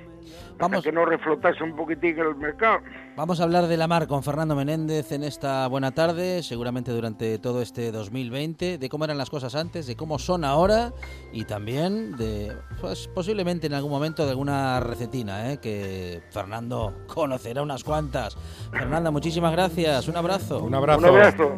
[0.58, 0.80] Vamos.
[0.80, 2.80] Hasta que no reflotase un poquitín el mercado.
[3.16, 7.40] Vamos a hablar de la mar con Fernando Menéndez en esta buena tarde, seguramente durante
[7.40, 10.94] todo este 2020, de cómo eran las cosas antes, de cómo son ahora
[11.32, 15.60] y también de, pues posiblemente en algún momento de alguna recetina, ¿eh?
[15.60, 18.38] que Fernando conocerá unas cuantas.
[18.72, 20.64] Fernanda, muchísimas gracias, un abrazo.
[20.64, 21.00] Un abrazo.
[21.00, 21.56] Un abrazo.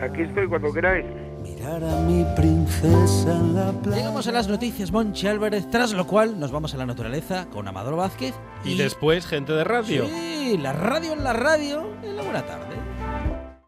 [0.00, 1.04] Aquí estoy cuando queráis.
[1.42, 3.98] Mirar a mi princesa en la playa.
[3.98, 7.66] Llegamos a las noticias Monchi Álvarez, tras lo cual nos vamos a la naturaleza con
[7.66, 8.34] Amador Vázquez
[8.64, 10.06] Y después gente de radio.
[10.06, 12.81] Sí, la radio en la radio en la buena tarde.